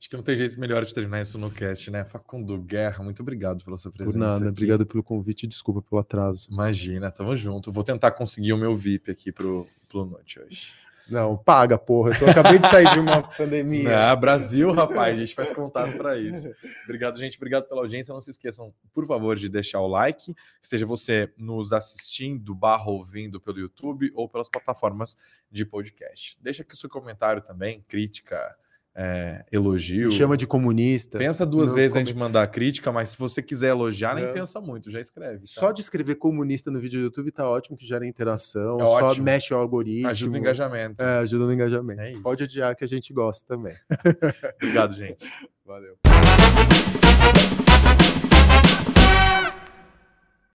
Acho 0.00 0.08
que 0.08 0.16
não 0.16 0.22
tem 0.22 0.34
jeito 0.34 0.58
melhor 0.58 0.82
de 0.82 0.94
terminar 0.94 1.20
isso 1.20 1.36
no 1.36 1.50
cast, 1.50 1.90
né? 1.90 2.06
Facundo 2.06 2.56
Guerra, 2.56 3.04
muito 3.04 3.20
obrigado 3.20 3.62
pela 3.62 3.76
sua 3.76 3.92
presença. 3.92 4.16
Por 4.16 4.18
nada, 4.18 4.36
aqui. 4.36 4.48
obrigado 4.48 4.86
pelo 4.86 5.02
convite 5.02 5.42
e 5.42 5.46
desculpa 5.46 5.82
pelo 5.82 6.00
atraso. 6.00 6.48
Imagina, 6.50 7.10
tamo 7.10 7.36
junto. 7.36 7.70
Vou 7.70 7.84
tentar 7.84 8.12
conseguir 8.12 8.54
o 8.54 8.56
meu 8.56 8.74
VIP 8.74 9.10
aqui 9.10 9.30
pro, 9.30 9.66
pro 9.90 10.06
Noite 10.06 10.40
hoje. 10.40 10.72
Não, 11.06 11.36
paga, 11.36 11.76
porra. 11.76 12.12
Eu 12.18 12.30
acabei 12.30 12.58
de 12.58 12.66
sair 12.70 12.90
de 12.94 12.98
uma 12.98 13.20
pandemia. 13.36 13.90
É, 13.90 14.16
Brasil, 14.16 14.72
rapaz, 14.72 15.18
a 15.18 15.20
gente 15.20 15.34
faz 15.34 15.50
contato 15.50 15.94
para 15.98 16.16
isso. 16.16 16.50
Obrigado, 16.84 17.18
gente. 17.18 17.36
Obrigado 17.36 17.68
pela 17.68 17.82
audiência. 17.82 18.14
Não 18.14 18.22
se 18.22 18.30
esqueçam, 18.30 18.72
por 18.94 19.06
favor, 19.06 19.36
de 19.36 19.50
deixar 19.50 19.80
o 19.80 19.86
like, 19.86 20.34
seja 20.62 20.86
você 20.86 21.30
nos 21.36 21.74
assistindo, 21.74 22.54
barra 22.54 22.88
ouvindo 22.88 23.38
pelo 23.38 23.58
YouTube 23.58 24.10
ou 24.14 24.26
pelas 24.26 24.48
plataformas 24.48 25.14
de 25.50 25.66
podcast. 25.66 26.38
Deixa 26.40 26.62
aqui 26.62 26.72
o 26.72 26.78
seu 26.78 26.88
comentário 26.88 27.42
também, 27.42 27.84
crítica, 27.86 28.56
é, 28.94 29.44
elogio. 29.50 30.08
Me 30.08 30.14
chama 30.14 30.36
de 30.36 30.46
comunista. 30.46 31.18
Pensa 31.18 31.46
duas 31.46 31.72
vezes 31.72 31.96
antes 31.96 32.12
de 32.12 32.18
mandar 32.18 32.46
crítica, 32.48 32.90
mas 32.90 33.10
se 33.10 33.18
você 33.18 33.42
quiser 33.42 33.70
elogiar, 33.70 34.14
nem 34.14 34.32
pensa 34.32 34.60
muito, 34.60 34.90
já 34.90 35.00
escreve. 35.00 35.40
Tá? 35.40 35.46
Só 35.46 35.72
de 35.72 35.80
escrever 35.80 36.16
comunista 36.16 36.70
no 36.70 36.80
vídeo 36.80 37.00
do 37.00 37.04
YouTube 37.04 37.30
tá 37.30 37.48
ótimo, 37.48 37.76
que 37.76 37.86
gera 37.86 38.06
interação, 38.06 38.80
é 38.80 38.84
só 38.84 39.08
ótimo. 39.08 39.24
mexe 39.24 39.54
o 39.54 39.56
algoritmo. 39.56 40.08
Ajuda 40.08 40.36
o 40.36 40.38
engajamento. 40.38 41.02
É, 41.02 41.18
ajuda 41.18 41.46
no 41.46 41.52
engajamento. 41.52 42.00
É 42.00 42.12
Pode 42.20 42.42
odiar 42.42 42.76
que 42.76 42.84
a 42.84 42.88
gente 42.88 43.12
gosta 43.12 43.46
também. 43.46 43.74
Obrigado, 44.56 44.94
gente. 44.94 45.24
Valeu. 45.64 45.96